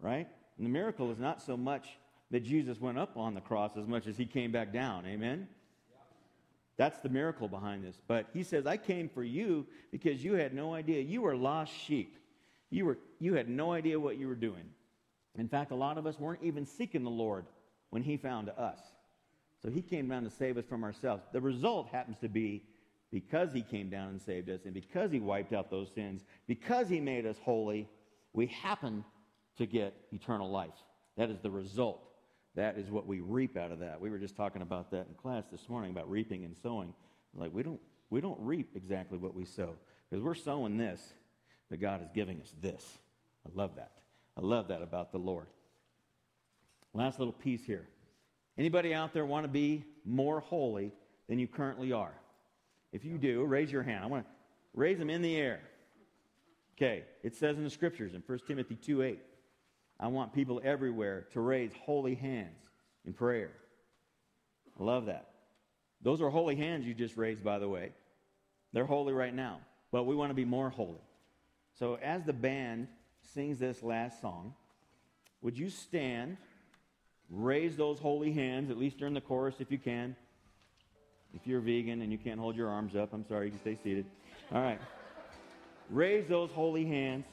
Right? 0.01 0.29
And 0.59 0.66
the 0.66 0.71
miracle 0.71 1.11
is 1.11 1.18
not 1.18 1.40
so 1.40 1.57
much 1.57 1.88
that 2.31 2.40
Jesus 2.40 2.81
went 2.81 2.99
up 2.99 3.16
on 3.16 3.35
the 3.35 3.40
cross 3.40 3.77
as 3.77 3.87
much 3.87 4.07
as 4.07 4.16
he 4.16 4.27
came 4.27 4.53
back 4.53 4.73
down. 4.73 5.07
Amen? 5.07 5.49
That's 6.77 6.99
the 6.99 7.09
miracle 7.09 7.49
behind 7.49 7.85
this. 7.85 7.97
But 8.07 8.27
he 8.33 8.42
says, 8.42 8.66
I 8.66 8.77
came 8.77 9.09
for 9.09 9.25
you 9.25 9.66
because 9.90 10.23
you 10.23 10.35
had 10.35 10.55
no 10.55 10.75
idea. 10.75 11.01
You 11.01 11.23
were 11.23 11.37
lost 11.37 11.73
sheep. 11.73 12.16
You, 12.71 12.85
were, 12.85 12.99
you 13.18 13.35
had 13.35 13.49
no 13.49 13.73
idea 13.73 13.99
what 13.99 14.18
you 14.18 14.29
were 14.29 14.35
doing. 14.35 14.64
In 15.37 15.49
fact, 15.49 15.71
a 15.71 15.77
lot 15.77 15.99
of 15.99 16.07
us 16.07 16.18
weren't 16.18 16.42
even 16.42 16.66
seeking 16.66 17.05
the 17.05 17.11
Lord 17.11 17.47
when 17.90 18.03
he 18.03 18.16
found 18.16 18.51
us. 18.51 18.81
So 19.62 19.71
he 19.71 19.83
came 19.83 20.09
down 20.09 20.25
to 20.25 20.31
save 20.31 20.57
us 20.57 20.64
from 20.68 20.85
ourselves. 20.85 21.25
The 21.33 21.40
result 21.40 21.88
happens 21.88 22.16
to 22.21 22.29
be 22.29 22.62
because 23.11 23.53
he 23.53 23.62
came 23.62 23.88
down 23.88 24.11
and 24.11 24.21
saved 24.21 24.51
us, 24.51 24.61
and 24.64 24.75
because 24.75 25.11
he 25.11 25.18
wiped 25.18 25.53
out 25.53 25.71
those 25.71 25.88
sins, 25.94 26.25
because 26.47 26.88
he 26.88 27.01
made 27.01 27.25
us 27.25 27.37
holy, 27.42 27.88
we 28.35 28.47
happen 28.47 29.03
to 29.59 29.66
get 29.66 29.94
eternal 30.12 30.51
life. 30.51 30.75
That 31.16 31.31
is 31.31 31.40
the 31.40 31.51
result. 31.51 32.03
That 32.55 32.79
is 32.79 32.90
what 32.90 33.07
we 33.07 33.21
reap 33.21 33.57
out 33.57 33.71
of 33.71 33.81
that. 33.81 34.01
We 34.01 34.11
were 34.11 34.18
just 34.18 34.37
talking 34.37 34.62
about 34.62 34.90
that 34.90 35.07
in 35.09 35.14
class 35.14 35.44
this 35.51 35.68
morning 35.68 35.90
about 35.90 36.11
reaping 36.11 36.44
and 36.44 36.57
sowing. 36.57 36.94
Like 37.35 37.53
we 37.53 37.62
don't 37.62 37.81
we 38.11 38.21
don't 38.21 38.38
reap 38.40 38.71
exactly 38.75 39.18
what 39.18 39.35
we 39.35 39.44
sow 39.44 39.75
because 40.09 40.25
we're 40.25 40.35
sowing 40.35 40.79
this, 40.79 41.01
but 41.68 41.81
God 41.81 42.03
is 42.03 42.09
giving 42.14 42.40
us 42.40 42.53
this. 42.61 42.99
I 43.47 43.51
love 43.55 43.77
that. 43.77 43.92
I 44.37 44.40
love 44.40 44.68
that 44.68 44.83
about 44.83 45.12
the 45.12 45.18
Lord. 45.18 45.47
Last 46.94 47.18
little 47.18 47.33
piece 47.33 47.64
here. 47.64 47.87
Anybody 48.57 48.94
out 48.94 49.12
there 49.12 49.27
want 49.27 49.44
to 49.44 49.49
be 49.49 49.85
more 50.05 50.40
holy 50.40 50.92
than 51.29 51.38
you 51.38 51.47
currently 51.47 51.92
are? 51.92 52.14
If 52.92 53.05
you 53.05 53.18
do, 53.18 53.44
raise 53.44 53.71
your 53.71 53.83
hand. 53.83 54.03
I 54.03 54.07
want 54.07 54.25
to 54.25 54.31
raise 54.75 54.99
them 54.99 55.11
in 55.11 55.23
the 55.23 55.37
air. 55.37 55.61
Okay, 56.77 57.05
it 57.23 57.37
says 57.37 57.57
in 57.57 57.64
the 57.64 57.71
scriptures 57.71 58.14
in 58.14 58.23
1 58.25 58.38
Timothy 58.47 58.77
2 58.77 59.03
8, 59.03 59.21
I 60.01 60.09
want 60.09 60.33
people 60.33 60.61
everywhere 60.65 61.27
to 61.33 61.41
raise 61.41 61.73
holy 61.85 62.15
hands 62.15 62.61
in 63.05 63.13
prayer. 63.13 63.51
I 64.79 64.83
love 64.83 65.07
that. 65.07 65.29
Those 66.03 66.21
are 66.21 66.31
holy 66.31 66.55
hands 66.55 66.87
you 66.87 66.95
just 66.95 67.17
raised, 67.17 67.43
by 67.43 67.59
the 67.59 67.69
way. 67.69 67.91
They're 68.73 68.85
holy 68.85 69.13
right 69.13 69.35
now, 69.35 69.61
but 69.91 70.05
we 70.05 70.15
want 70.15 70.31
to 70.31 70.35
be 70.35 70.45
more 70.45 70.71
holy. 70.71 71.01
So, 71.79 71.97
as 71.97 72.25
the 72.25 72.33
band 72.33 72.89
sings 73.35 73.59
this 73.59 73.83
last 73.83 74.21
song, 74.21 74.55
would 75.43 75.59
you 75.59 75.71
stand, 75.71 76.37
raise 77.31 77.77
those 77.77 77.99
holy 77.99 78.33
hands, 78.33 78.71
at 78.71 78.79
least 78.79 78.99
during 78.99 79.15
the 79.15 79.21
chorus 79.21 79.57
if 79.59 79.71
you 79.73 79.79
can? 79.79 80.15
If 81.35 81.47
you're 81.47 81.61
vegan 81.61 82.03
and 82.03 82.11
you 82.13 82.19
can't 82.19 82.39
hold 82.39 82.57
your 82.57 82.69
arms 82.69 82.97
up, 82.97 83.13
I'm 83.13 83.27
sorry, 83.27 83.47
you 83.47 83.51
can 83.53 83.61
stay 83.61 83.79
seated. 83.83 84.07
All 84.53 84.63
right. 84.63 84.81
Raise 85.91 86.27
those 86.27 86.51
holy 86.51 86.85
hands 86.85 87.25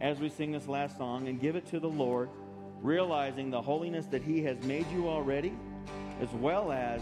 as 0.00 0.18
we 0.18 0.28
sing 0.28 0.52
this 0.52 0.66
last 0.66 0.96
song 0.96 1.28
and 1.28 1.40
give 1.40 1.56
it 1.56 1.66
to 1.66 1.78
the 1.78 1.88
Lord, 1.88 2.30
realizing 2.82 3.50
the 3.50 3.60
holiness 3.60 4.06
that 4.06 4.22
He 4.22 4.42
has 4.44 4.62
made 4.64 4.90
you 4.90 5.08
already, 5.08 5.52
as 6.20 6.30
well 6.30 6.72
as 6.72 7.00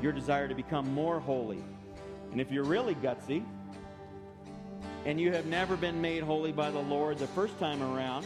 your 0.00 0.12
desire 0.12 0.46
to 0.46 0.54
become 0.54 0.92
more 0.94 1.18
holy. 1.18 1.62
And 2.30 2.40
if 2.40 2.52
you're 2.52 2.64
really 2.64 2.94
gutsy 2.96 3.44
and 5.04 5.20
you 5.20 5.32
have 5.32 5.46
never 5.46 5.76
been 5.76 6.00
made 6.00 6.22
holy 6.22 6.52
by 6.52 6.70
the 6.70 6.78
Lord 6.78 7.18
the 7.18 7.26
first 7.28 7.58
time 7.58 7.82
around, 7.82 8.24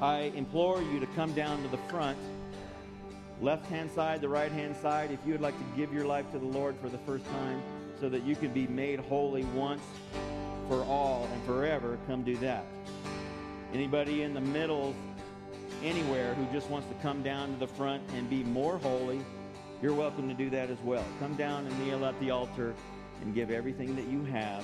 I 0.00 0.32
implore 0.34 0.82
you 0.82 1.00
to 1.00 1.06
come 1.08 1.32
down 1.32 1.62
to 1.62 1.68
the 1.68 1.76
front, 1.88 2.18
left 3.40 3.66
hand 3.66 3.90
side, 3.90 4.20
the 4.20 4.28
right 4.28 4.52
hand 4.52 4.76
side, 4.76 5.10
if 5.10 5.20
you 5.24 5.32
would 5.32 5.42
like 5.42 5.56
to 5.56 5.76
give 5.76 5.92
your 5.92 6.06
life 6.06 6.30
to 6.32 6.38
the 6.38 6.46
Lord 6.46 6.76
for 6.80 6.88
the 6.88 6.98
first 6.98 7.24
time 7.26 7.62
so 7.98 8.08
that 8.08 8.24
you 8.24 8.34
can 8.34 8.50
be 8.52 8.66
made 8.66 8.98
holy 9.00 9.44
once 9.44 9.82
for 10.70 10.84
all 10.84 11.28
and 11.32 11.42
forever, 11.42 11.98
come 12.06 12.22
do 12.22 12.36
that. 12.36 12.64
Anybody 13.74 14.22
in 14.22 14.34
the 14.34 14.40
middle, 14.40 14.94
anywhere, 15.82 16.32
who 16.34 16.46
just 16.52 16.70
wants 16.70 16.86
to 16.86 16.94
come 17.02 17.24
down 17.24 17.52
to 17.52 17.58
the 17.58 17.66
front 17.66 18.04
and 18.14 18.30
be 18.30 18.44
more 18.44 18.78
holy, 18.78 19.20
you're 19.82 19.94
welcome 19.94 20.28
to 20.28 20.34
do 20.34 20.48
that 20.50 20.70
as 20.70 20.78
well. 20.84 21.04
Come 21.18 21.34
down 21.34 21.66
and 21.66 21.76
kneel 21.84 22.04
at 22.04 22.18
the 22.20 22.30
altar 22.30 22.72
and 23.20 23.34
give 23.34 23.50
everything 23.50 23.96
that 23.96 24.06
you 24.06 24.22
have 24.26 24.62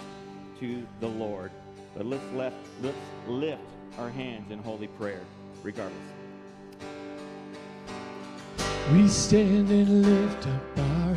to 0.61 0.87
the 1.01 1.09
Lord. 1.09 1.51
But 1.97 2.07
let's, 2.07 2.23
left, 2.35 2.55
let's 2.83 2.97
lift 3.27 3.63
our 3.99 4.09
hands 4.09 4.53
in 4.53 4.61
holy 4.61 4.87
prayer, 4.87 5.23
regardless. 5.65 5.99
We 8.93 9.09
stand 9.09 9.69
and 9.71 10.03
lift 10.03 10.47
up 10.47 10.79
our 10.79 11.15